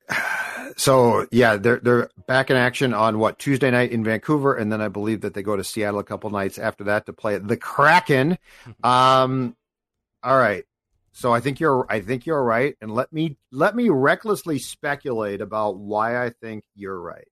[0.77, 4.81] so yeah, they're they're back in action on what Tuesday night in Vancouver, and then
[4.81, 7.57] I believe that they go to Seattle a couple nights after that to play the
[7.57, 8.39] Kraken.
[8.83, 9.57] Um,
[10.23, 10.65] all right,
[11.13, 15.41] so I think you're I think you're right, and let me let me recklessly speculate
[15.41, 17.29] about why I think you're right.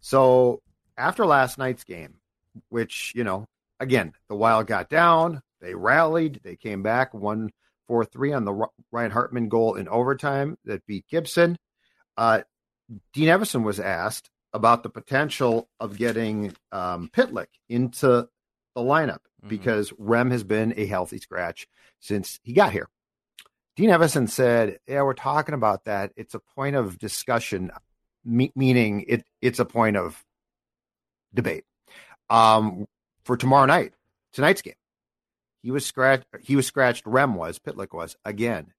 [0.00, 0.62] So
[0.96, 2.16] after last night's game,
[2.68, 3.46] which you know,
[3.80, 7.50] again, the Wild got down, they rallied, they came back, one
[7.88, 11.56] four three on the Ryan Hartman goal in overtime that beat Gibson.
[12.18, 12.42] Uh,
[13.12, 18.28] Dean Evason was asked about the potential of getting um, Pitlick into
[18.74, 19.48] the lineup mm-hmm.
[19.48, 21.66] because Rem has been a healthy scratch
[22.00, 22.88] since he got here.
[23.76, 26.12] Dean Evason said, "Yeah, we're talking about that.
[26.16, 27.70] It's a point of discussion,
[28.24, 30.24] me- meaning it it's a point of
[31.34, 31.64] debate
[32.30, 32.86] um,
[33.24, 33.92] for tomorrow night,
[34.32, 34.74] tonight's game.
[35.62, 36.26] He was scratched.
[36.40, 37.06] He was scratched.
[37.06, 38.72] Rem was Pitlick was again.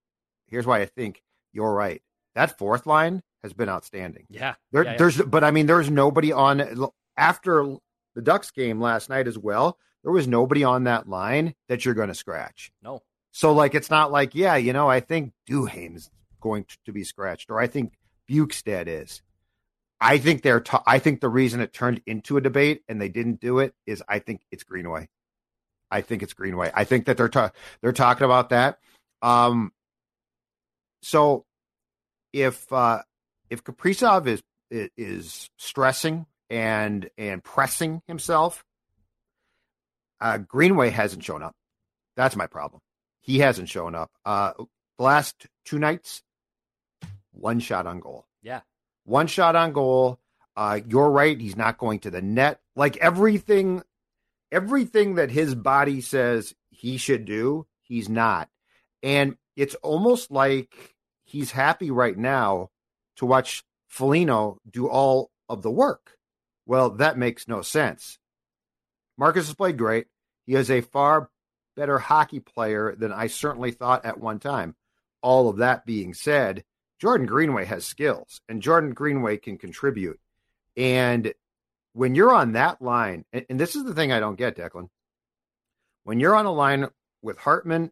[0.47, 1.21] Here's why I think
[1.53, 2.01] you're right.
[2.36, 4.25] That fourth line has been outstanding.
[4.29, 4.97] Yeah, there, yeah, yeah.
[4.97, 7.75] there's, but I mean, there's nobody on after
[8.15, 9.77] the Ducks game last night as well.
[10.03, 12.71] There was nobody on that line that you're going to scratch.
[12.81, 13.03] No.
[13.38, 16.10] So like, it's not like, yeah, you know, I think Duhaime's
[16.41, 17.93] going to be scratched, or I think
[18.28, 19.21] Bjugstad is.
[20.02, 20.63] I think they're.
[20.88, 24.02] I think the reason it turned into a debate and they didn't do it is
[24.10, 25.08] I think it's Greenway.
[25.91, 26.71] I think it's Greenway.
[26.73, 27.52] I think that they're ta-
[27.84, 28.80] they're talking about that.
[29.21, 29.71] Um,
[31.04, 31.45] so
[32.34, 33.04] if uh,
[33.52, 34.41] if Kaprizov is
[34.97, 38.65] is stressing and and pressing himself,
[40.19, 41.54] uh, Greenway hasn't shown up.
[42.15, 42.82] That's my problem.
[43.27, 44.09] He hasn't shown up.
[44.25, 44.53] Uh,
[44.97, 46.23] the last two nights,
[47.31, 48.25] one shot on goal.
[48.41, 48.61] Yeah,
[49.03, 50.19] one shot on goal.
[50.55, 51.39] Uh, you're right.
[51.39, 52.61] He's not going to the net.
[52.75, 53.83] Like everything,
[54.51, 58.49] everything that his body says he should do, he's not.
[59.03, 62.69] And it's almost like he's happy right now
[63.17, 66.17] to watch Foligno do all of the work.
[66.65, 68.19] Well, that makes no sense.
[69.17, 70.07] Marcus has played great.
[70.45, 71.29] He is a far
[71.77, 74.75] better hockey player than I certainly thought at one time.
[75.21, 76.65] All of that being said,
[76.99, 80.19] Jordan Greenway has skills and Jordan Greenway can contribute.
[80.75, 81.33] And
[81.93, 84.89] when you're on that line, and, and this is the thing I don't get, Declan,
[86.03, 86.87] when you're on a line
[87.21, 87.91] with Hartman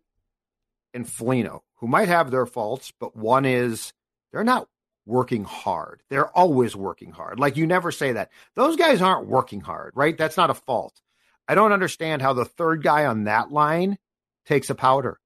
[0.94, 3.94] and Foligno, who might have their faults, but one is
[4.32, 4.68] they're not
[5.06, 6.02] working hard.
[6.10, 7.40] They're always working hard.
[7.40, 8.32] Like you never say that.
[8.56, 10.18] Those guys aren't working hard, right?
[10.18, 11.00] That's not a fault.
[11.48, 13.98] I don't understand how the third guy on that line
[14.46, 15.20] takes a powder.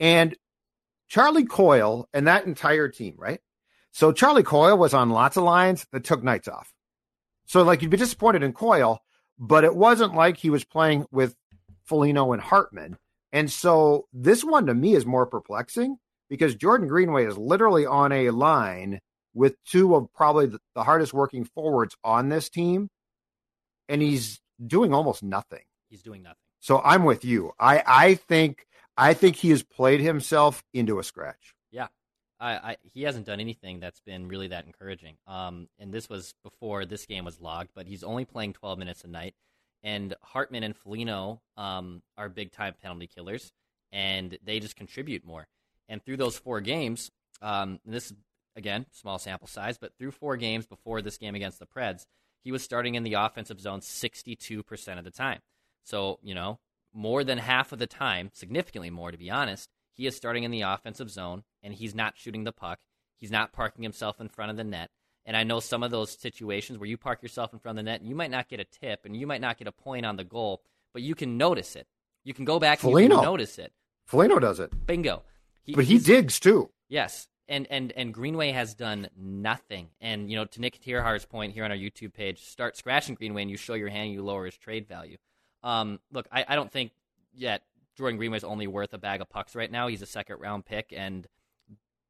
[0.00, 0.36] And
[1.08, 3.40] Charlie Coyle and that entire team, right?
[3.92, 6.72] So Charlie Coyle was on lots of lines that took nights off.
[7.46, 9.00] So like you'd be disappointed in Coyle,
[9.38, 11.36] but it wasn't like he was playing with
[11.84, 12.98] Foligno and Hartman.
[13.32, 18.12] And so this one to me is more perplexing because Jordan Greenway is literally on
[18.12, 19.00] a line
[19.34, 22.88] with two of probably the hardest working forwards on this team,
[23.88, 25.64] and he's doing almost nothing.
[25.88, 26.38] He's doing nothing.
[26.60, 27.52] So I'm with you.
[27.58, 31.54] I I think I think he has played himself into a scratch.
[31.70, 31.88] Yeah.
[32.40, 35.16] I, I, he hasn't done anything that's been really that encouraging.
[35.26, 39.04] Um, and this was before this game was logged, but he's only playing 12 minutes
[39.04, 39.34] a night.
[39.82, 43.52] And Hartman and Foligno um, are big time penalty killers,
[43.92, 45.46] and they just contribute more.
[45.88, 47.10] And through those four games,
[47.42, 48.12] um, this
[48.56, 52.06] again small sample size, but through four games before this game against the Preds,
[52.44, 55.40] he was starting in the offensive zone 62% of the time.
[55.82, 56.60] So you know
[56.92, 60.50] more than half of the time, significantly more to be honest, he is starting in
[60.50, 62.78] the offensive zone and he's not shooting the puck.
[63.18, 64.90] He's not parking himself in front of the net.
[65.26, 67.90] And I know some of those situations where you park yourself in front of the
[67.90, 70.04] net and you might not get a tip and you might not get a point
[70.04, 71.86] on the goal, but you can notice it.
[72.24, 73.72] You can go back and you can notice it.
[74.06, 74.86] Foligno does it.
[74.86, 75.22] Bingo.
[75.62, 76.70] He, but he digs too.
[76.88, 77.28] Yes.
[77.46, 79.88] And, and and Greenway has done nothing.
[80.00, 83.42] And you know, to Nick Tierhart's point here on our YouTube page, start scratching Greenway
[83.42, 85.18] and you show your hand, you lower his trade value.
[85.62, 86.92] Um, look, I, I don't think
[87.34, 87.62] yet
[87.96, 89.88] Jordan Greenway's only worth a bag of pucks right now.
[89.88, 91.26] He's a second round pick, and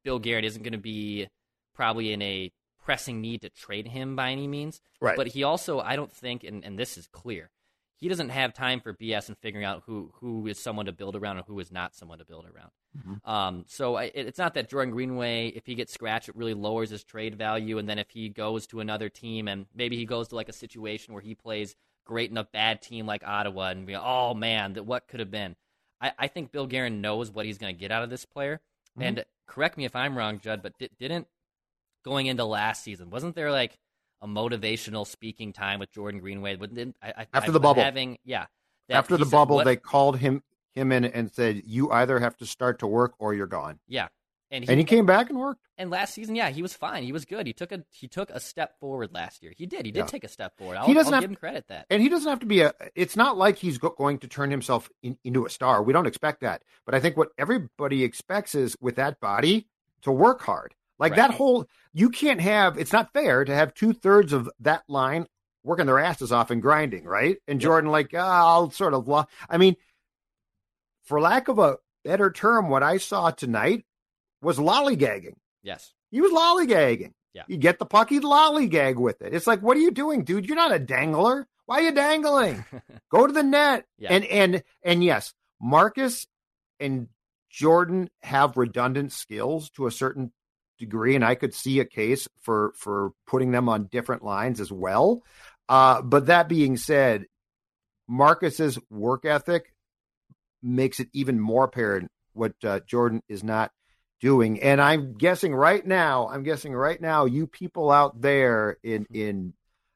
[0.03, 1.27] Bill Guerin isn't going to be
[1.73, 2.51] probably in a
[2.83, 4.79] pressing need to trade him by any means.
[5.01, 5.17] Right.
[5.17, 7.49] But he also, I don't think, and, and this is clear,
[7.97, 11.15] he doesn't have time for BS and figuring out who who is someone to build
[11.15, 12.71] around and who is not someone to build around.
[12.97, 13.29] Mm-hmm.
[13.29, 16.89] Um, so I, it's not that Jordan Greenway, if he gets scratched, it really lowers
[16.89, 20.29] his trade value, and then if he goes to another team and maybe he goes
[20.29, 23.85] to like a situation where he plays great in a bad team like Ottawa and
[23.85, 25.55] be, oh man, that what could have been.
[25.99, 28.61] I, I think Bill Guerin knows what he's going to get out of this player.
[28.97, 29.01] Mm-hmm.
[29.01, 31.27] And correct me if I'm wrong, Judd, but didn't
[32.03, 33.79] going into last season wasn't there like
[34.21, 36.57] a motivational speaking time with Jordan Greenway?
[37.01, 38.45] I, I, after the bubble, having yeah,
[38.89, 39.65] after the said, bubble, what?
[39.65, 43.33] they called him him in and said, "You either have to start to work or
[43.33, 44.07] you're gone." Yeah,
[44.51, 45.61] and he, and he came back and worked.
[45.77, 47.03] And last season, yeah, he was fine.
[47.03, 47.47] He was good.
[47.47, 49.53] He took a he took a step forward last year.
[49.55, 49.85] He did.
[49.85, 50.05] He did yeah.
[50.05, 50.77] take a step forward.
[50.77, 51.87] I'll, he doesn't I'll have, give him credit that.
[51.89, 52.73] And he doesn't have to be a.
[52.95, 55.83] It's not like he's go, going to turn himself in, into a star.
[55.83, 56.63] We don't expect that.
[56.85, 59.67] But I think what everybody expects is with that body
[60.03, 60.75] to work hard.
[60.97, 61.17] Like right.
[61.17, 62.77] that whole, you can't have.
[62.77, 65.27] It's not fair to have two thirds of that line
[65.63, 67.37] working their asses off and grinding, right?
[67.47, 69.09] And Jordan, like, oh, I'll sort of.
[69.49, 69.75] I mean,
[71.03, 73.85] for lack of a better term, what I saw tonight
[74.41, 75.35] was lollygagging.
[75.63, 75.93] Yes.
[76.11, 77.13] He was lollygagging.
[77.33, 77.43] Yeah.
[77.47, 79.33] You get the puck, he'd lollygag with it.
[79.33, 80.45] It's like, what are you doing, dude?
[80.45, 81.47] You're not a dangler.
[81.65, 82.63] Why are you dangling?
[83.11, 83.85] Go to the net.
[83.97, 84.13] Yeah.
[84.13, 86.27] And and and yes, Marcus
[86.79, 87.09] and
[87.49, 90.31] Jordan have redundant skills to a certain
[90.77, 94.71] degree, and I could see a case for for putting them on different lines as
[94.71, 95.23] well.
[95.67, 97.25] Uh, but that being said,
[98.07, 99.73] Marcus's work ethic
[100.61, 103.71] makes it even more apparent what uh, Jordan is not
[104.19, 104.61] doing.
[104.61, 109.53] And I'm guessing right now, I'm guessing right now, you people out there in in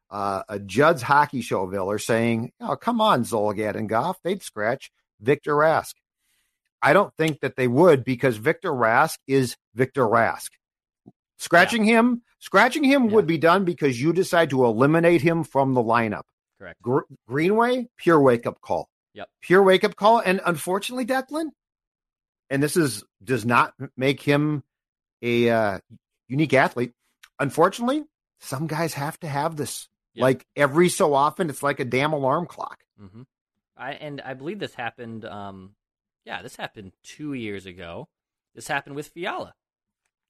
[0.10, 4.92] uh, a Judd's hockey showville are saying, "Oh, come on, Zulgad and Goff, they'd scratch
[5.20, 5.94] Victor Rask."
[6.82, 10.50] I don't think that they would because Victor Rask is Victor Rask.
[11.40, 13.16] Scratching him, scratching him Yeah.
[13.16, 16.24] would be done because you decide to eliminate him from the lineup.
[16.60, 16.82] Correct.
[16.82, 18.90] Gr- Greenway, pure wake up call.
[19.14, 19.30] Yep.
[19.42, 20.20] Pure wake up call.
[20.20, 21.50] And unfortunately, Declan,
[22.50, 24.64] and this is does not make him
[25.22, 25.80] a uh,
[26.28, 26.92] unique athlete.
[27.40, 28.04] Unfortunately,
[28.40, 29.88] some guys have to have this.
[30.16, 30.22] Yep.
[30.24, 32.80] Like every so often, it's like a damn alarm clock.
[33.00, 33.24] hmm
[33.78, 35.24] I and I believe this happened.
[35.24, 35.76] Um,
[36.26, 38.10] yeah, this happened two years ago.
[38.54, 39.54] This happened with Fiala.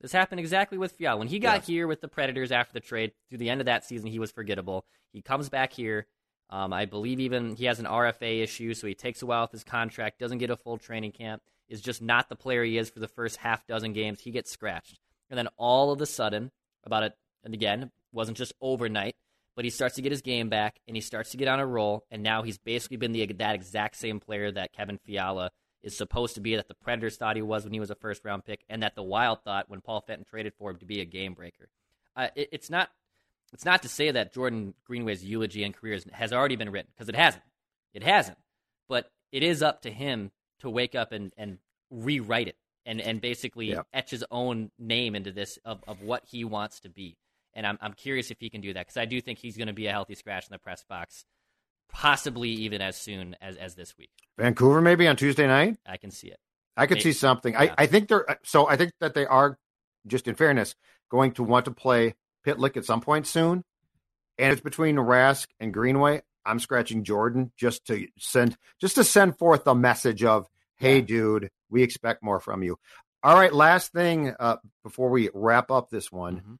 [0.01, 1.67] This happened exactly with Fiala when he got Yes.
[1.67, 3.11] here with the Predators after the trade.
[3.29, 4.85] Through the end of that season, he was forgettable.
[5.11, 6.07] He comes back here.
[6.49, 9.51] Um, I believe even he has an RFA issue, so he takes a while with
[9.51, 10.19] his contract.
[10.19, 11.43] Doesn't get a full training camp.
[11.67, 14.21] Is just not the player he is for the first half dozen games.
[14.21, 16.51] He gets scratched, and then all of a sudden,
[16.83, 19.15] about it, and again, wasn't just overnight
[19.55, 21.65] but he starts to get his game back and he starts to get on a
[21.65, 25.51] roll and now he's basically been the that exact same player that Kevin Fiala
[25.83, 28.25] is supposed to be that the Predators thought he was when he was a first
[28.25, 30.99] round pick and that the Wild thought when Paul Fenton traded for him to be
[31.01, 31.69] a game breaker.
[32.15, 32.89] Uh, it, it's not
[33.53, 37.09] it's not to say that Jordan Greenway's eulogy and career has already been written because
[37.09, 37.43] it hasn't.
[37.93, 38.37] It hasn't.
[38.87, 41.57] But it is up to him to wake up and, and
[41.89, 43.81] rewrite it and, and basically Yeah.
[43.93, 47.17] etch his own name into this of, of what he wants to be.
[47.55, 49.67] And I'm, I'm curious if he can do that because I do think he's going
[49.67, 51.25] to be a healthy scratch in the press box,
[51.91, 54.11] possibly even as soon as, as this week.
[54.37, 55.77] Vancouver, maybe on Tuesday night.
[55.85, 56.39] I can see it.
[56.77, 57.53] I could May- see something.
[57.53, 57.61] yeah.
[57.77, 58.67] I, I think they're so.
[58.67, 59.57] I think that they are,
[60.07, 60.75] just in fairness,
[61.09, 63.63] going to want to play Pitlick at some point soon.
[64.37, 66.21] And it's between Rask and Greenway.
[66.45, 70.47] I'm scratching Jordan just to send just to send forth a message of,
[70.77, 72.77] "Hey, dude, we expect more from you."
[73.21, 76.57] All right, last thing uh, before we wrap up this one, Mhm.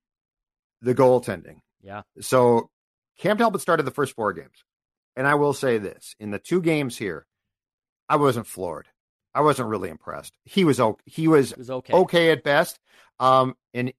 [0.82, 1.62] the goaltending.
[1.82, 2.02] Yeah.
[2.20, 2.70] So
[3.20, 4.66] Cam Talbot started the first four games.
[5.20, 7.28] And I will say this in the two games here,
[8.08, 8.88] I wasn't floored.
[9.36, 10.34] I wasn't really impressed.
[10.46, 11.04] He was okay.
[11.06, 11.92] He was was okay.
[11.92, 12.80] okay at best.
[13.20, 13.92] Um, and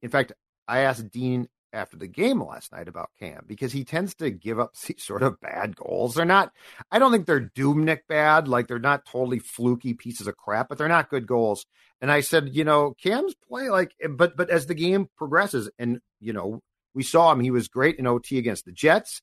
[0.00, 0.30] in fact,
[0.68, 4.60] I asked Dean after the game last night about Cam because he tends to give
[4.60, 6.14] up these sort of bad goals.
[6.14, 6.52] They're not,
[6.88, 8.46] I don't think they're Dubnyk bad.
[8.46, 11.66] Like they're not totally fluky pieces of crap, but they're not good goals.
[12.00, 15.98] And I said, you know, Cam's play like, but, but as the game progresses and,
[16.20, 16.60] you know,
[16.94, 19.20] we saw him, he was great in OT against the Jets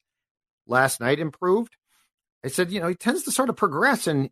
[0.68, 1.76] last night, improved.
[2.44, 4.08] I said, you know, he tends to sort of progress.
[4.08, 4.30] And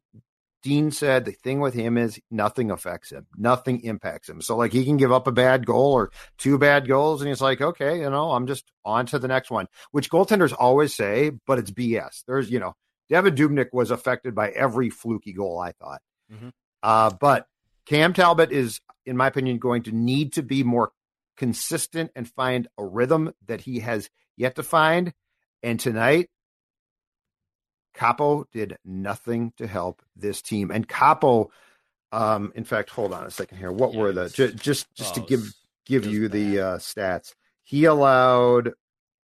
[0.62, 4.42] Dean said the thing with him is nothing affects him, nothing impacts him.
[4.42, 7.42] So, like, he can give up a bad goal or two bad goals, and he's
[7.42, 11.32] like, okay, you know, I'm just on to the next one, which goaltenders always say,
[11.46, 12.24] but it's BS.
[12.26, 12.76] There's, you know,
[13.12, 16.02] Devan Dubnyk was affected by every fluky goal, I thought.
[16.32, 16.52] Mhm.
[16.82, 17.48] Uh, but
[17.86, 20.92] Cam Talbot is, in my opinion, going to need to be more
[21.36, 25.14] consistent and find a rhythm that he has yet to find.
[25.64, 26.30] And tonight,
[27.96, 30.72] Kaapo did nothing to help this team.
[30.72, 31.50] And Kaapo,
[32.12, 33.72] um, in fact, hold on a second here.
[33.72, 35.54] What Yeah, were the just just oh, to give
[35.86, 37.34] give it you the uh, stats?
[37.64, 38.74] He allowed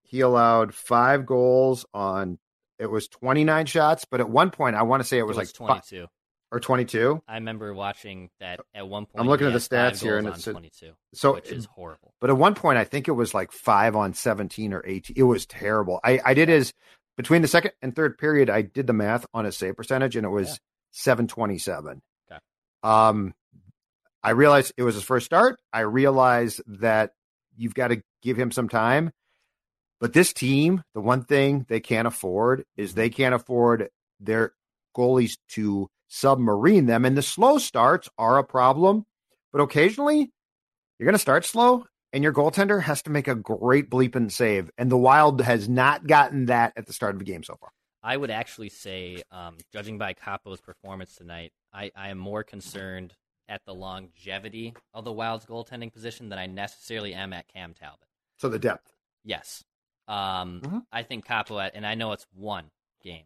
[0.01, 2.39] he allowed five goals on
[2.79, 5.49] it was 29 shots, but at one point I want to say it was, like
[5.49, 6.07] fi- 22.
[6.51, 7.21] Or 22.
[7.27, 9.19] I remember watching that at one point.
[9.19, 12.13] I'm looking at the stats here, and it's it 22, So which is horrible.
[12.19, 15.15] But at one point, I think it was like five on 17 or 18.
[15.17, 15.99] It was terrible.
[16.03, 16.73] I, I did his
[17.17, 20.25] between the second and third period, I did the math on his save percentage and
[20.25, 20.55] it was Yeah.
[20.91, 22.01] 727.
[22.31, 22.39] Okay.
[22.81, 23.33] Um,
[24.23, 25.59] I realized it was his first start.
[25.73, 27.11] I realized that
[27.57, 29.11] you've got to give him some time.
[29.99, 33.89] But this team, the one thing they can't afford is they can't afford
[34.21, 34.53] their
[34.95, 37.05] goalies to submarine them.
[37.05, 39.05] And the slow starts are a problem.
[39.53, 40.31] But occasionally,
[40.99, 44.69] you're going to start slow, and your goaltender has to make a great bleeping save.
[44.77, 47.69] And the Wild has not gotten that at the start of the game so far.
[48.03, 53.13] I would actually say, um, judging by Kaapo's performance tonight, I, I am more concerned
[53.47, 58.07] at the longevity of the Wild's goaltending position than I necessarily am at Cam Talbot.
[58.37, 58.93] So the depth.
[59.25, 59.63] Yes.
[60.07, 60.85] Um, Mhm.
[60.91, 62.71] I think Capo, and I know it's one
[63.03, 63.25] game,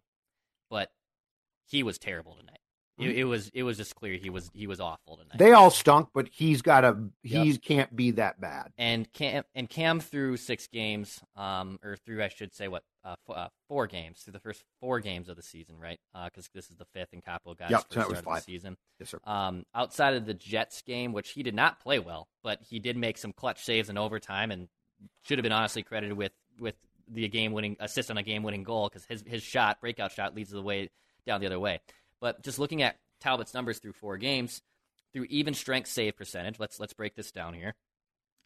[0.70, 0.92] but
[1.66, 2.60] he was terrible tonight.
[3.00, 5.38] It, it, was it was just clear he was he was awful tonight.
[5.38, 7.62] They all stunk, but he's got a he yep.
[7.64, 8.72] can't be that bad.
[8.78, 13.16] And Cam and Cam through six games, um, or through I should say what uh,
[13.28, 16.00] f- uh, four games through the first four games of the season, right?
[16.14, 18.46] Because uh, this is the fifth, and Kaapo got yep, his first was start of
[18.46, 18.78] the season.
[19.00, 19.20] Yes, sir.
[19.24, 22.96] Um, outside of the Jets game, which he did not play well, but he did
[22.96, 24.68] make some clutch saves in overtime, and
[25.24, 26.76] should have been honestly credited with with
[27.12, 30.36] the game winning assist on a game winning goal because his his shot breakout shot
[30.36, 30.90] leads the way
[31.26, 31.80] down the other way.
[32.24, 34.62] But just looking at Talbot's numbers through four games,
[35.12, 37.76] through even strength save percentage, let's let's break this down here.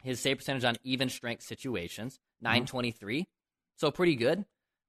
[0.02, 3.20] His save percentage on even strength situations, 923.
[3.20, 3.28] Mm-hmm.
[3.76, 4.44] So pretty good.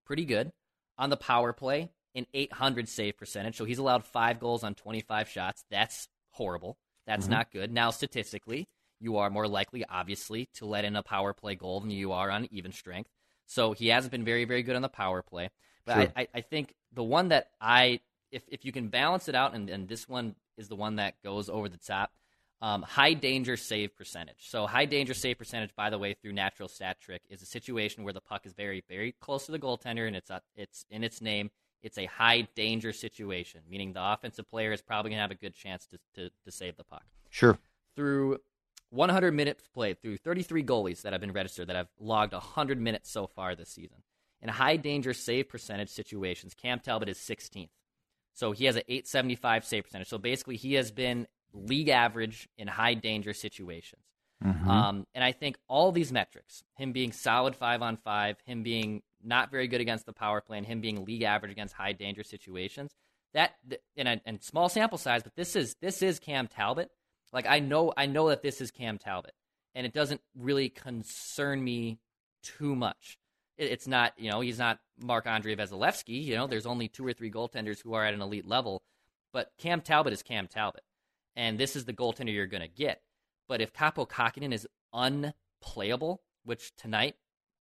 [0.07, 0.51] Pretty good.
[0.97, 3.57] On the power play, an 800 save percentage.
[3.57, 5.63] So he's allowed five goals on 25 shots.
[5.69, 6.79] That's horrible.
[7.05, 7.33] That's mm-hmm.
[7.33, 7.71] not good.
[7.71, 8.67] Now, statistically,
[8.99, 12.31] you are more likely, obviously, to let in a power play goal than you are
[12.31, 13.11] on even strength.
[13.45, 15.51] So he hasn't been very, very good on the power play.
[15.85, 16.11] But sure.
[16.15, 17.99] I, I, I, think the one that I,
[18.31, 21.21] if, if you can balance it out, and, and this one is the one that
[21.23, 22.11] goes over the top,
[22.61, 24.49] um, high danger save percentage.
[24.49, 28.03] So high danger save percentage, by the way, through natural stat trick, is a situation
[28.03, 31.03] where the puck is very, very close to the goaltender, and it's a, it's in
[31.03, 31.51] its name.
[31.81, 35.35] It's a high danger situation, meaning the offensive player is probably going to have a
[35.35, 37.03] good chance to, to, to save the puck.
[37.29, 37.57] Sure.
[37.95, 38.39] Through
[38.89, 43.09] 100 minutes played through 33 goalies that have been registered that have logged 100 minutes
[43.09, 44.03] so far this season.
[44.41, 47.69] In high danger save percentage situations, Cam Talbot is 16th.
[48.39, 50.07] So he has an 875 save percentage.
[50.07, 54.01] So basically, he has been league average in high danger situations.
[54.41, 54.69] Mm-hmm.
[54.69, 59.01] Um, and I think all these metrics, him being solid five on five, him being
[59.21, 62.23] not very good against the power play, and him being league average against high danger
[62.23, 62.91] situations,
[63.33, 63.55] that
[63.97, 66.89] and, and small sample size, but this is this is Cam Talbot.
[67.33, 69.33] Like I know I know that this is Cam Talbot,
[69.75, 71.99] and it doesn't really concern me
[72.41, 73.18] too much.
[73.59, 76.23] It, it's not you know he's not Mark Andre Vasilevskiy.
[76.23, 78.81] You know there's only two or three goaltenders who are at an elite level,
[79.31, 80.83] but Cam Talbot is Cam Talbot,
[81.35, 83.01] and this is the goaltender you're going to get.
[83.47, 87.15] But if Kaapo Kahkonen is unplayable, which tonight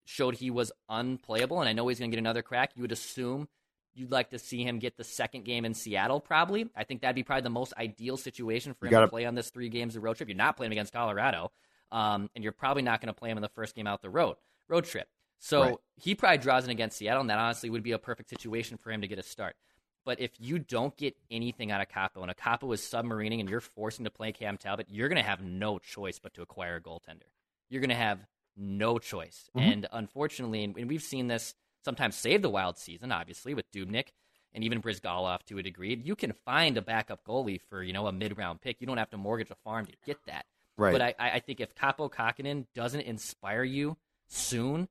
[0.05, 2.93] showed he was unplayable, and I know he's going to get another crack, you would
[2.93, 3.49] assume
[3.95, 6.69] you'd like to see him get the second game in Seattle, probably.
[6.77, 9.07] I think that'd be probably the most ideal situation for him gotta...
[9.07, 10.29] to play on this three games of road trip.
[10.29, 11.51] You're not playing against Colorado,
[11.91, 14.11] um, and you're probably not going to play him in the first game out the
[14.11, 14.37] road
[14.69, 15.09] road trip.
[15.39, 15.77] So right.
[15.97, 18.91] he probably draws in against Seattle, and that honestly would be a perfect situation for
[18.91, 19.57] him to get a start.
[20.05, 23.49] But if you don't get anything out of Kaapo, and a Kaapo is submarining, and
[23.49, 26.77] you're forcing to play Cam Talbot, you're going to have no choice but to acquire
[26.77, 27.29] a goaltender.
[27.69, 28.21] You're going to have
[28.57, 29.51] no choice.
[29.57, 29.71] Mm-hmm.
[29.71, 34.09] And unfortunately, and we've seen this– sometimes save the Wild season, obviously, with Dubnyk
[34.53, 36.01] and even Bryzgalov to a degree.
[36.03, 38.81] You can find a backup goalie for, you know, a mid round pick.
[38.81, 40.45] You don't have to mortgage a farm to get that.
[40.77, 40.93] Right.
[40.93, 44.89] But I, I think if Kaapo Kahkonen doesn't inspire you soon,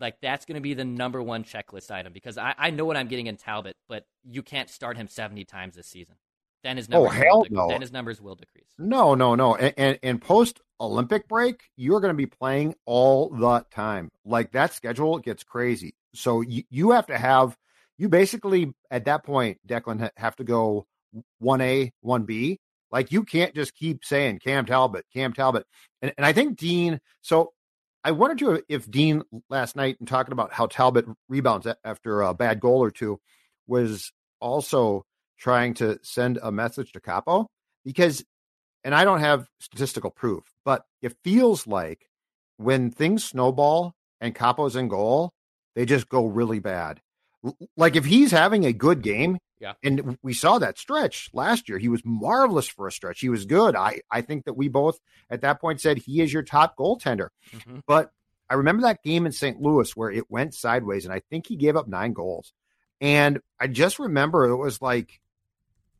[0.00, 2.96] like that's going to be the number one checklist item because I, I know what
[2.96, 6.16] I'm getting in Talbot, but you can't start him 70 times this season.
[6.62, 7.68] Then his oh, numbers, oh, hell dec- no.
[7.68, 8.68] then his numbers will decrease.
[8.78, 9.54] No, no, no.
[9.54, 14.10] And, and, and post Olympic break, you're going to be playing all the time.
[14.24, 15.94] Like that schedule gets crazy.
[16.14, 17.56] So you, you have to have,
[17.98, 20.86] you basically at that point, Declan, have to go
[21.42, 22.58] 1A, 1B.
[22.90, 25.66] Like you can't just keep saying Cam Talbot, Cam Talbot.
[26.02, 27.52] And, and I think Dean, so
[28.06, 32.34] I wondered to if Dean last night and talking about how Talbot rebounds after a
[32.34, 33.18] bad goal or two
[33.66, 35.04] was also
[35.40, 37.46] trying to send a message to Kaapo
[37.84, 38.24] because,
[38.84, 42.08] and I don't have statistical proof, but it feels like
[42.58, 45.32] when things snowball and Kaapo's in goal,
[45.74, 47.00] they just go really bad.
[47.76, 51.78] Like if he's having a good game, yeah, and we saw that stretch last year.
[51.78, 53.20] He was marvelous for a stretch.
[53.20, 53.74] He was good.
[53.74, 54.98] I I think that we both
[55.30, 57.28] at that point said he is your top goaltender.
[57.54, 57.78] Mm-hmm.
[57.86, 58.10] But
[58.50, 59.60] I remember that game in St.
[59.60, 62.52] Louis where it went sideways, and I think he gave up nine goals.
[63.00, 65.20] And I just remember it was like,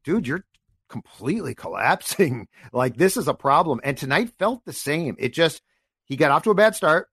[0.04, 0.44] dude, you're
[0.88, 2.48] completely collapsing.
[2.72, 3.80] like this is a problem.
[3.84, 5.16] And tonight felt the same.
[5.18, 5.62] It just
[6.04, 7.08] he got off to a bad start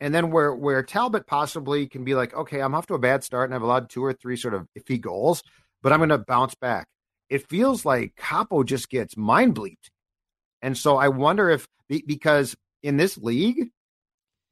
[0.00, 3.24] and then where where Talbot possibly can be like, okay, I'm off to a bad
[3.24, 5.42] start and I've allowed two or three sort of iffy goals,
[5.84, 6.88] but I'm going to bounce back.
[7.28, 9.90] It feels like Kaapo just gets mind bleeped,
[10.62, 13.68] and so I wonder if because in this league,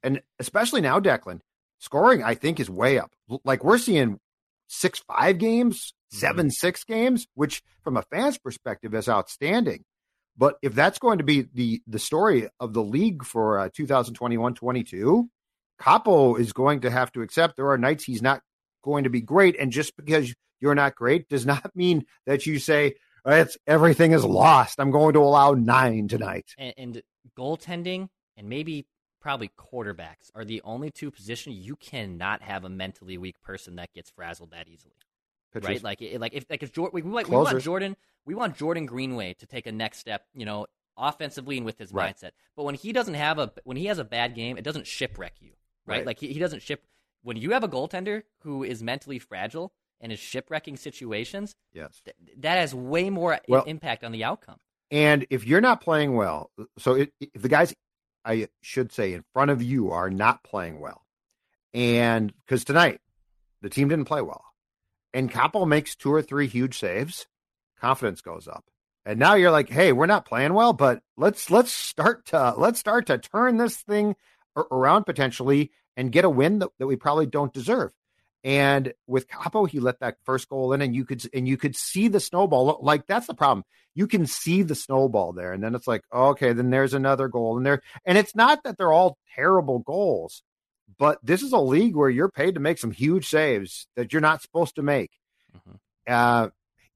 [0.03, 1.41] and especially now, Declan
[1.79, 3.13] scoring I think is way up.
[3.45, 4.19] Like we're seeing
[4.69, 9.85] six five games, seven six games, which from a fan's perspective is outstanding.
[10.37, 15.29] But if that's going to be the the story of the league for uh, 2021-22,
[15.81, 18.41] Kaapo is going to have to accept there are nights he's not
[18.83, 22.59] going to be great, and just because you're not great does not mean that you
[22.59, 22.95] say
[23.27, 24.81] it's everything is lost.
[24.81, 26.47] I'm going to allow nine tonight.
[26.57, 27.03] And, and
[27.39, 28.87] goaltending and maybe
[29.21, 33.93] probably quarterbacks are the only two positions you cannot have a mentally weak person that
[33.93, 34.95] gets frazzled that easily.
[35.53, 35.69] Pitchers.
[35.69, 35.83] right?
[35.83, 38.57] Like, it, like if like if Jordan, we, we, like, we want Jordan, we want
[38.57, 42.17] Jordan Greenway to take a next step, you know, offensively and with his Right.
[42.17, 42.31] mindset.
[42.57, 45.35] But when he doesn't have a when he has a bad game, it doesn't shipwreck
[45.41, 45.53] you,
[45.87, 45.99] right?
[45.99, 46.07] Right.
[46.07, 46.83] Like he, he doesn't ship
[47.23, 49.73] when you have a goaltender who is mentally fragile
[50.03, 51.55] and is shipwrecking situations.
[51.73, 52.03] yes.
[52.05, 54.59] Th- that has way more i- Well- impact on the outcome.
[54.91, 57.73] And if you're not playing well, so it, if the guys,
[58.27, 61.07] I should say, in front of you are not playing well,
[61.73, 63.01] and because tonight
[63.63, 64.45] the team didn't play well,
[65.15, 67.27] and Kaapo makes two or three huge saves,
[67.81, 68.65] confidence goes up,
[69.07, 72.79] and now you're like, hey, we're not playing well, but let's let's start to let's
[72.79, 74.15] start to turn this thing
[74.71, 77.93] around potentially and get a win that, that we probably don't deserve.
[78.45, 81.77] And with Kaapo, he let that first goal in, and you could and you could
[81.77, 82.81] see the snowball.
[82.83, 83.65] Like that's the problem.
[83.95, 87.57] You can see the snowball there, and then it's like, okay, then there's another goal,
[87.57, 87.83] and there.
[88.05, 90.43] And it's not that they're all terrible goals,
[90.99, 94.23] but this is a league where you're paid to make some huge saves that you're
[94.23, 95.11] not supposed to make.
[95.55, 95.79] Mhm.
[96.09, 96.51] Uh,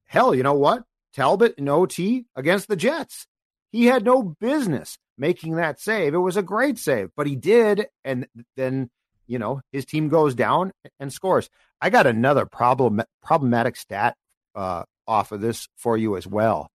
[0.07, 0.85] hell, you know what?
[1.15, 3.27] Talbot in OT against the Jets,
[3.71, 6.15] he had no business making that save.
[6.15, 8.27] It was a great save, but he did, and
[8.57, 8.91] then
[9.27, 11.49] you know his team goes down and scores.
[11.81, 14.17] I got another problem problematic stat
[14.55, 16.71] uh, off of this for you as well.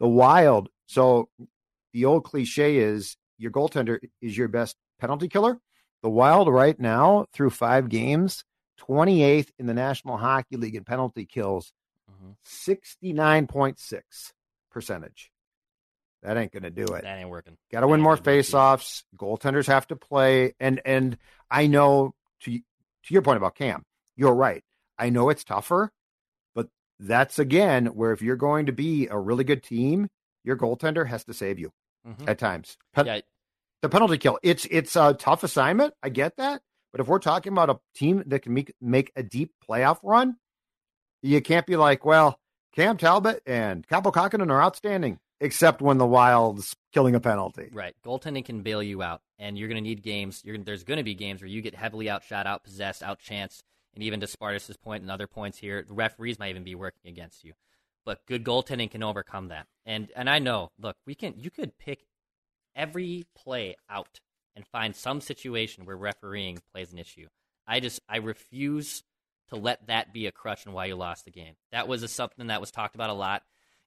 [0.00, 0.68] The Wild.
[0.86, 1.28] So
[1.92, 5.58] the old cliche is your goaltender is your best penalty killer.
[6.02, 8.44] The Wild right now through five games,
[8.80, 11.72] 28th in the National Hockey League in penalty kills,
[12.10, 12.36] Mhm.
[12.44, 14.32] 69.6
[14.70, 15.30] percentage.
[16.22, 17.02] That ain't going to do it.
[17.02, 17.56] That ain't working.
[17.72, 18.44] Got to win more ain't gonna do it.
[18.46, 19.02] faceoffs.
[19.16, 21.18] Goaltenders have to play, and and
[21.52, 22.62] I know to to
[23.14, 23.84] your point about Cam,
[24.16, 24.64] you're right.
[24.98, 25.90] I know it's tougher,
[26.54, 30.08] but that's again where if you're going to be a really good team,
[30.44, 31.70] your goaltender has to save you
[32.06, 32.28] Mhm.
[32.28, 32.76] at times.
[32.94, 33.20] Pen- Yeah,
[33.82, 35.94] The penalty kill, it's it's a tough assignment.
[36.02, 39.22] I get that, but if we're talking about a team that can make make a
[39.22, 40.36] deep playoff run,
[41.22, 42.38] you can't be like, well,
[42.74, 47.68] Cam Talbot and Kaapo Kahkonen are outstanding, except when the Wild's killing a penalty.
[47.72, 47.94] Right.
[48.06, 50.42] Goaltending can bail you out, and you're going to need games.
[50.44, 53.62] There's going to be games where you get heavily outshot, outpossessed, outchanced,
[53.94, 57.10] and even to Spartus's point and other points here, the referees might even be working
[57.10, 57.52] against you.
[58.06, 59.66] But good goaltending can overcome that.
[59.84, 61.34] And and I know, look, we can.
[61.36, 62.06] You could pick
[62.74, 64.20] every play out
[64.56, 67.26] and find some situation where refereeing plays an issue.
[67.66, 69.02] I just I refuse
[69.50, 71.54] to let that be a crutch in why you lost the game.
[71.72, 73.42] That was a, something that was talked about a lot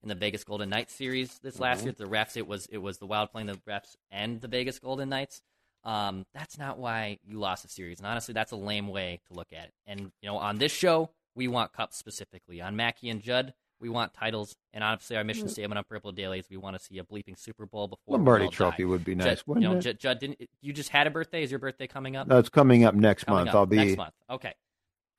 [0.05, 1.93] in the Vegas Golden Knights series this last year.
[1.97, 5.09] The refs, it was it was the Wild playing the refs and the Vegas Golden
[5.09, 5.41] Knights.
[5.83, 9.33] Um, that's not why you lost the series, and honestly, that's a lame way to
[9.33, 9.73] look at it.
[9.85, 12.61] And you know, on this show, we want cups specifically.
[12.61, 16.39] On Mackey and Judd, we want titles, and obviously, our mission statement on Purple Daily
[16.39, 19.25] is we want to see a bleeping Super Bowl before Lombardi Trophy would be Judd,
[19.25, 19.79] nice, you wouldn't know?
[19.79, 21.43] Judd, Judd, didn't you just had a birthday?
[21.43, 22.27] Is your birthday coming up?
[22.27, 23.49] No, it's coming up next Coming month.
[23.49, 24.13] up I'll be next month.
[24.29, 24.53] Okay.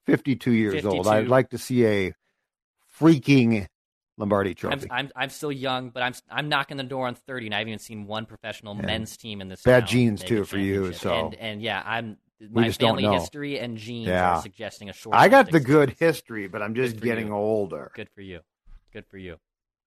[0.07, 1.07] 52 years old.
[1.09, 2.15] I'd like to see a
[2.99, 3.67] freaking
[4.19, 4.87] Lombardi I'm, Trophy.
[4.91, 7.69] I'm I'm still young, but I'm I'm knocking the door on 30, and I haven't
[7.71, 8.87] even seen one professional Yeah.
[8.87, 9.63] men's team in this.
[9.63, 12.17] Bad genes, too, for you, so- and and yeah, I'm
[12.51, 13.13] my just don't family know.
[13.15, 14.37] history and genes Yeah.
[14.37, 15.17] are suggesting a short.
[15.17, 17.35] I got the good history, but I'm just getting you.
[17.35, 17.91] older.
[17.95, 18.41] Good for you.
[18.93, 19.37] Good for you.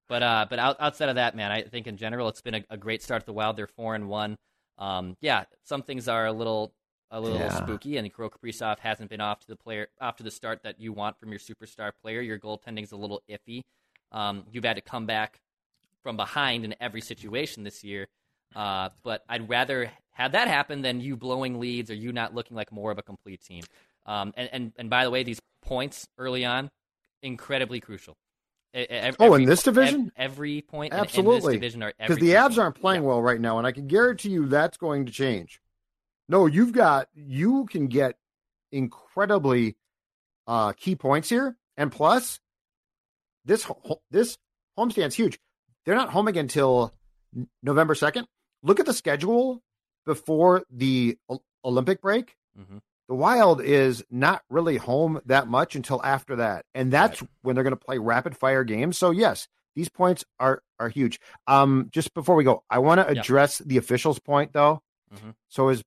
[0.08, 2.64] But uh, but out, outside of that, man, I think in general it's been a,
[2.72, 3.58] a great start to the Wild.
[3.58, 4.36] They're four and one.
[4.78, 6.74] Um, yeah, some things are a little
[7.12, 7.50] a little Yeah.
[7.64, 10.80] spooky, and Kirill Kaprizov hasn't been off to the player off to the start that
[10.80, 12.22] you want from your superstar player.
[12.22, 13.62] Your goaltending's a little iffy.
[14.12, 15.40] Um, you've had to come back
[16.04, 18.08] from behind in every situation this year.
[18.56, 22.56] Uh, but I'd rather have that happen than you blowing leads or you not looking
[22.58, 23.64] like more of a complete team.
[24.06, 26.72] Um, and, and and by the way, these points early on,
[27.22, 28.18] incredibly crucial.
[28.76, 30.12] E- e- Oh, in this division?
[30.16, 31.36] every point Absolutely.
[31.36, 32.62] in this division are Because the crucial.
[32.64, 33.08] aren't playing Yeah.
[33.10, 35.62] well right now, and I can guarantee you that's going to change.
[36.28, 38.16] No, you've got you can get
[38.72, 39.76] incredibly
[40.48, 42.40] uh, key points here, and plus
[43.46, 43.70] this
[44.12, 44.38] this
[44.78, 45.40] homestand's huge.
[45.86, 46.94] They're not home again until
[47.64, 48.28] November second.
[48.64, 49.62] Look at the schedule
[50.06, 52.36] before the O- Olympic break.
[52.58, 52.80] Mhm.
[53.08, 57.64] The Wild is not really home that much until after that, and that's when they're
[57.64, 58.98] going to play rapid fire games.
[58.98, 61.20] So yes, these points are are huge.
[61.48, 63.20] Um, just before we go, I want to Yeah.
[63.22, 64.82] address the officials' point though.
[65.14, 65.34] Mhm.
[65.48, 65.84] So is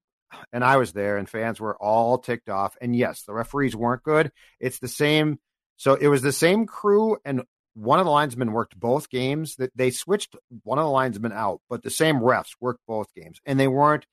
[0.53, 2.77] and I was there, and fans were all ticked off.
[2.81, 4.33] And yes, the referees weren't good.
[4.61, 5.39] It's the same.
[5.83, 7.43] So it was the same crew, and
[7.75, 9.57] one of the linesmen worked both games.
[9.57, 13.41] That they switched one of the linesmen out, but the same refs worked both games,
[13.45, 14.07] and they weren't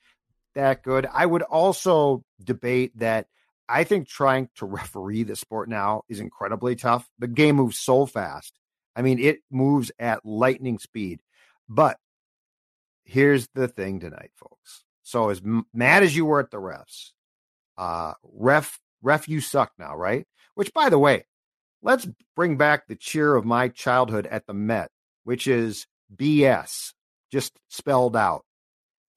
[0.55, 1.05] that good.
[1.13, 3.27] I would also debate that.
[3.67, 7.07] I think trying to referee the sport now is incredibly tough.
[7.19, 8.51] The game moves so fast.
[8.95, 11.19] I mean, it moves at lightning speed.
[11.69, 11.99] But
[13.03, 14.85] here's the thing tonight, folks.
[15.03, 15.39] So as
[15.71, 17.11] mad as you were at the refs,
[17.77, 20.25] uh, ref, ref, you suck now, right?
[20.55, 21.25] Which, by the way,
[21.81, 24.89] let's bring back the cheer of my childhood at the Met,
[25.23, 26.93] which is BS,
[27.31, 28.43] just spelled out.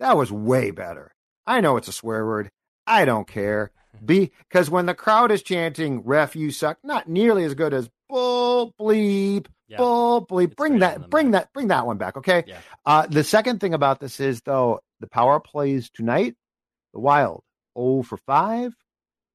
[0.00, 1.12] That was way better.
[1.46, 2.50] I know it's a swear word.
[2.86, 3.70] I don't care.
[4.04, 7.88] Be because when the crowd is chanting "ref, you suck," not nearly as good as
[8.08, 9.76] "bull bleep, Yeah.
[9.78, 11.42] bull bleep." It's Bring that, bring Met.
[11.44, 12.16] that, bring that one back.
[12.16, 12.44] Okay.
[12.46, 12.58] Yeah.
[12.86, 16.34] Uh, the second thing about this is though the power plays tonight.
[16.94, 17.42] The Wild
[17.78, 18.74] 0 for five.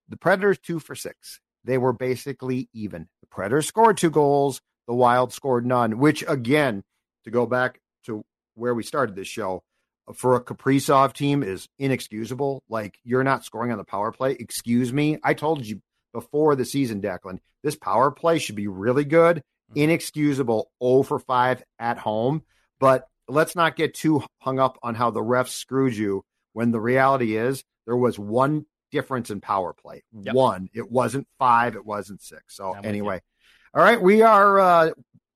[0.10, 1.40] The Predators two for six.
[1.68, 3.07] They were basically even.
[3.22, 4.61] The Predators scored two goals.
[4.88, 5.99] The Wild scored none.
[5.99, 6.84] Which again,
[7.26, 8.24] to go back to
[8.55, 9.63] where we started this show,
[10.07, 12.63] uh, for a Kaprizov team is inexcusable.
[12.70, 14.32] Like you're not scoring on the power play.
[14.39, 15.20] Excuse me.
[15.24, 15.82] I told you
[16.13, 19.43] before the season, Declan, this power play should be really good.
[19.72, 19.80] Mm-hmm.
[19.80, 22.43] Inexcusable 0 for 5 at home.
[22.80, 26.80] But let's not get too hung up on how the refs screwed you when the
[26.80, 30.04] reality is there was one difference in power play.
[30.14, 30.34] Yep.
[30.36, 30.70] One.
[30.74, 32.56] It wasn't five, it wasn't six.
[32.56, 33.22] So I'm anyway.
[33.74, 34.90] All right, we are uh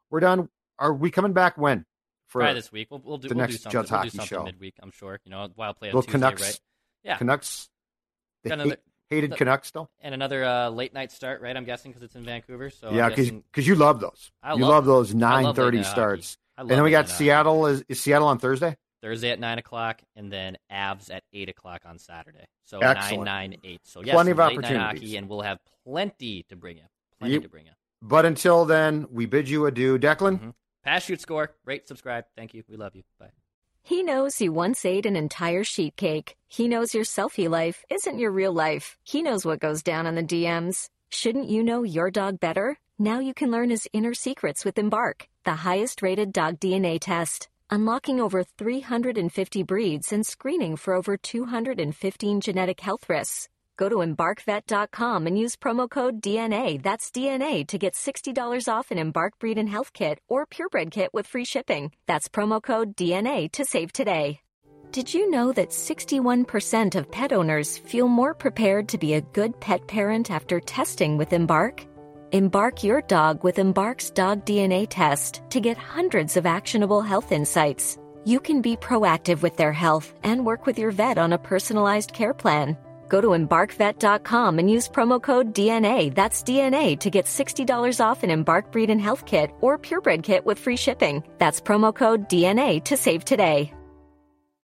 [0.10, 0.50] we're done.
[0.80, 1.86] Are we coming back when?
[2.28, 2.88] For Try this week.
[2.90, 3.82] We'll, we'll do the we'll next do something.
[3.82, 4.44] Judd's we'll do Hockey something Show.
[4.44, 4.76] midweek.
[4.82, 5.20] I'm sure.
[5.26, 6.42] You know, Wild play on Little Tuesday, Canucks.
[6.42, 6.60] right?
[7.04, 7.18] Yeah.
[7.18, 7.70] Canucks.
[8.44, 8.80] The another- hate,
[9.10, 9.92] hated the- Canucks still.
[10.00, 11.56] And another uh, late night start, right?
[11.56, 12.70] I'm guessing because it's in Vancouver.
[12.70, 14.32] So yeah, because you love those.
[14.42, 16.38] I you love love those nine thirty starts.
[16.58, 17.10] And then we got.
[17.10, 17.68] Seattle.
[17.68, 18.78] Is, is Seattle on Thursday?
[19.02, 22.46] Thursday at nine o'clock, and then Avs at eight o'clock on Saturday.
[22.66, 23.26] So Excellent.
[23.26, 23.82] nine, nine, eight.
[23.84, 24.78] So yes, Plenty of late opportunities.
[25.02, 26.84] hockey, and we'll have plenty to bring you.
[27.20, 27.44] Plenty Yep.
[27.44, 27.72] to bring you.
[28.02, 29.98] But until then, we bid you adieu.
[30.00, 30.54] Declan, Mhm.
[30.84, 31.54] Pass, shoot, score.
[31.66, 32.26] Rate, subscribe.
[32.36, 32.64] Thank you.
[32.68, 33.04] We love you.
[33.20, 33.30] Bye.
[33.84, 36.36] He knows you once ate an entire sheet cake.
[36.48, 38.98] He knows your selfie life isn't your real life.
[39.04, 40.90] He knows what goes down on the DMs.
[41.10, 42.78] Shouldn't you know your dog better?
[42.98, 47.50] Now you can learn his inner secrets with Embark, the highest rated dog DNA test.
[47.74, 53.48] Unlocking over 350 breeds and screening for over 215 genetic health risks.
[53.78, 58.98] Go to embarkvet.com and use promo code DNA, that's DNA, to get $60 off an
[58.98, 61.94] Embark Breed and Health Kit or Purebred Kit with free shipping.
[62.08, 64.42] That's promo code DNA to save today.
[64.92, 69.58] Did you know that 61% of pet owners feel more prepared to be a good
[69.62, 71.86] pet parent after testing with Embark?
[72.34, 77.98] Embark your dog with Embark's dog DNA test to get hundreds of actionable health insights.
[78.24, 82.14] You can be proactive with their health and work with your vet on a personalized
[82.14, 82.78] care plan.
[83.10, 88.30] Go to embarkvet.com and use promo code DNA, that's DNA, to get $60 off an
[88.30, 91.22] Embark Breed and Health Kit or Purebred Kit with free shipping.
[91.38, 93.74] That's promo code DNA to save today.